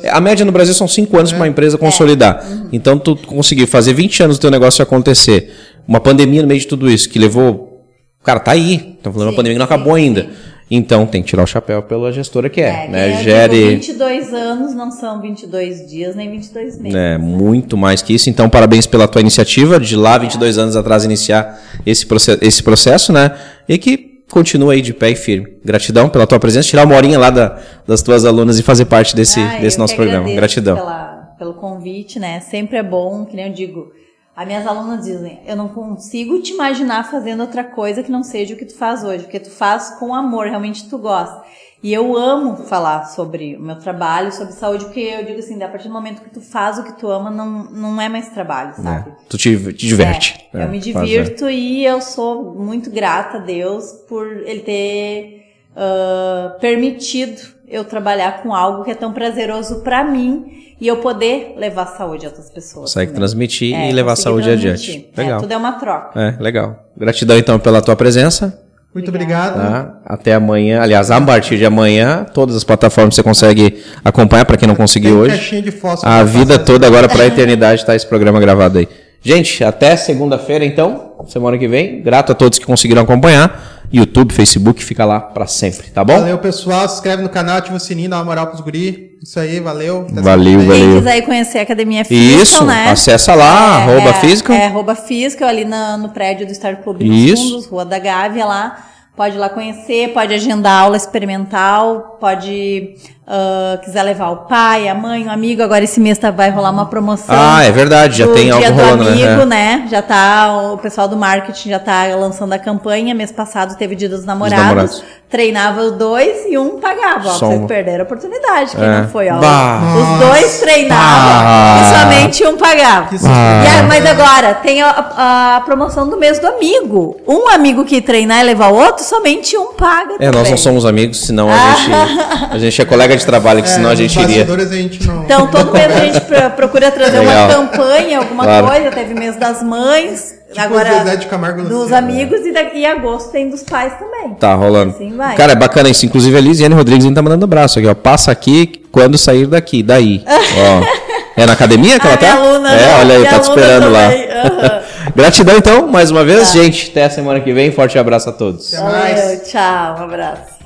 [0.03, 0.09] É.
[0.09, 2.45] A média no Brasil são 5 anos para uma empresa consolidar.
[2.72, 5.51] Então, tu conseguir fazer 20 anos do teu negócio acontecer.
[5.86, 7.86] Uma pandemia no meio de tudo isso, que levou.
[8.24, 8.95] Cara, tá aí.
[8.97, 10.01] Estamos falando de uma Sim, pandemia que não sim, acabou sim.
[10.01, 10.30] ainda.
[10.76, 12.86] Então, tem que tirar o chapéu pela gestora que é.
[12.86, 13.11] É, né?
[13.11, 13.57] que eu Gere.
[13.57, 13.69] digo,
[13.99, 16.97] 22 anos não são 22 dias nem 22 meses.
[16.97, 18.30] É, muito mais que isso.
[18.30, 23.13] Então, parabéns pela tua iniciativa de lá 22 anos atrás iniciar esse, proce esse processo,
[23.13, 23.32] né?
[23.69, 25.57] E que continua aí de pé e firme.
[25.63, 29.15] Gratidão pela tua presença, tirar uma horinha lá da- das tuas alunas e fazer parte
[29.15, 30.28] desse, Ah, desse nosso programa.
[30.34, 30.76] Gratidão.
[30.76, 32.39] Pela, pelo convite, né?
[32.39, 33.91] Sempre é bom, que nem eu digo.
[34.36, 38.56] As minhas alunas dizem, eu não consigo te imaginar fazendo outra coisa que não seja
[38.56, 41.44] o que tu faz hoje, porque tu faz com amor, realmente tu gosta.
[41.84, 45.68] E eu amo falar sobre o meu trabalho, sobre saúde, porque eu digo assim, a
[45.68, 48.74] partir do momento que tu faz o que tu ama, não, não é mais trabalho,
[48.76, 49.10] sabe?
[49.10, 50.48] É, tu te, te diverte.
[50.54, 51.04] É, É, eu me faz, né?
[51.06, 55.44] divirto e eu sou muito grata a Deus por ele ter
[55.76, 60.45] ah, permitido eu trabalhar com algo que é tão prazeroso pra mim
[60.80, 62.91] e eu poder levar saúde a outras pessoas.
[62.91, 63.19] Consegue também.
[63.21, 64.71] transmitir É, e levar saúde transmitir.
[64.91, 65.09] adiante.
[65.17, 65.39] É, Legal.
[65.41, 66.19] tudo é uma troca.
[66.19, 66.84] É, legal.
[66.95, 68.59] Gratidão então pela tua presença.
[68.93, 69.55] Muito obrigado.
[69.55, 69.95] Tá?
[70.05, 70.80] Até amanhã.
[70.82, 75.17] Aliás, a partir de amanhã, todas as plataformas você consegue acompanhar para quem não conseguiu
[75.17, 75.36] hoje.
[75.36, 78.88] caixinha de fósforo A vida toda agora para a eternidade tá esse programa gravado aí.
[79.19, 82.01] Gente, até segunda-feira então, semana que vem.
[82.03, 83.82] Grato a todos que conseguiram acompanhar.
[83.92, 86.20] YouTube, Facebook, fica lá para sempre, tá bom?
[86.20, 86.88] Valeu, pessoal.
[86.90, 89.12] Se inscreve no canal, ativa o sininho, dá uma moral pros guri.
[89.22, 90.08] Isso aí, valeu.
[90.12, 90.76] Até Valeu, valeu.
[90.76, 92.90] Quem quiser ir conhecer a Academia Física, Isso, né?
[92.90, 94.54] acessa lá, arroba é, Física.
[94.54, 97.43] É, arroba Física, ali na- no prédio do Star Club nos Isso.
[97.50, 98.86] fundos, Rua da Gávea lá.
[99.16, 104.93] Pode ir lá conhecer, pode agendar aula experimental, pode Uh, quiser levar o pai, a
[104.93, 107.33] mãe, o amigo, agora esse mês tá, vai rolar uma promoção.
[107.33, 109.45] Ah, é verdade, já tem algo rolando, do amigo, né?
[109.45, 109.87] né?
[109.89, 113.16] Já tá, o pessoal do marketing já tá lançando a campanha.
[113.16, 114.66] Mês passado teve Dia dos Namorados.
[114.66, 115.04] namorados.
[115.29, 117.29] Treinava os dois e um pagava.
[117.29, 119.01] Ó, vocês perderam a oportunidade, quem é.
[119.01, 119.39] não foi, ó.
[119.39, 119.82] Bah.
[119.97, 121.82] Os dois treinavam bah.
[121.82, 123.09] e somente um pagava.
[123.16, 127.17] A, mas agora, tem a, a, promoção do mês do amigo.
[127.28, 130.16] Um amigo que treinar e levar o outro, somente um paga.
[130.16, 130.32] É, também.
[130.33, 133.72] nós não somos amigos, senão a gente, a gente é colega de trabalho, que é,
[133.72, 134.44] senão a gente iria.
[134.44, 135.24] A gente não...
[135.24, 136.22] Então, todo mês a gente
[136.56, 137.46] procura trazer Legal.
[137.46, 138.68] uma campanha, alguma claro.
[138.68, 138.92] coisa.
[138.92, 140.36] Teve mês das mães.
[140.54, 144.36] Tipo agora, de Camargo dos amigos e, da, e agosto tem dos pais também.
[144.36, 144.92] Tá rolando.
[144.92, 145.36] Assim vai.
[145.36, 146.06] Cara, é bacana isso.
[146.06, 147.96] Inclusive a Lisiane Rodrigues ainda tá mandando abraço aqui, ó.
[147.96, 149.82] Passa aqui quando sair daqui.
[149.82, 150.24] Daí.
[150.28, 151.04] ó.
[151.36, 152.34] É na academia que ela tá?
[152.34, 154.28] Aluna, é, olha aí, tá te esperando também.
[154.28, 154.44] lá.
[154.44, 154.84] Uhum.
[155.16, 156.60] Gratidão então, mais uma vez, tá.
[156.60, 156.92] gente.
[156.92, 157.72] Até a semana que vem.
[157.72, 158.74] Forte abraço a todos.
[158.74, 159.20] Até mais.
[159.20, 160.63] Valeu, tchau, um abraço.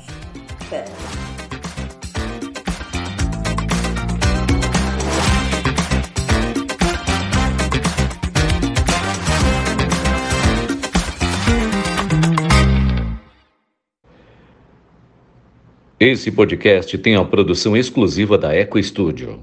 [16.00, 19.40] Esse podcast tem a produção exclusiva da Eco Studio.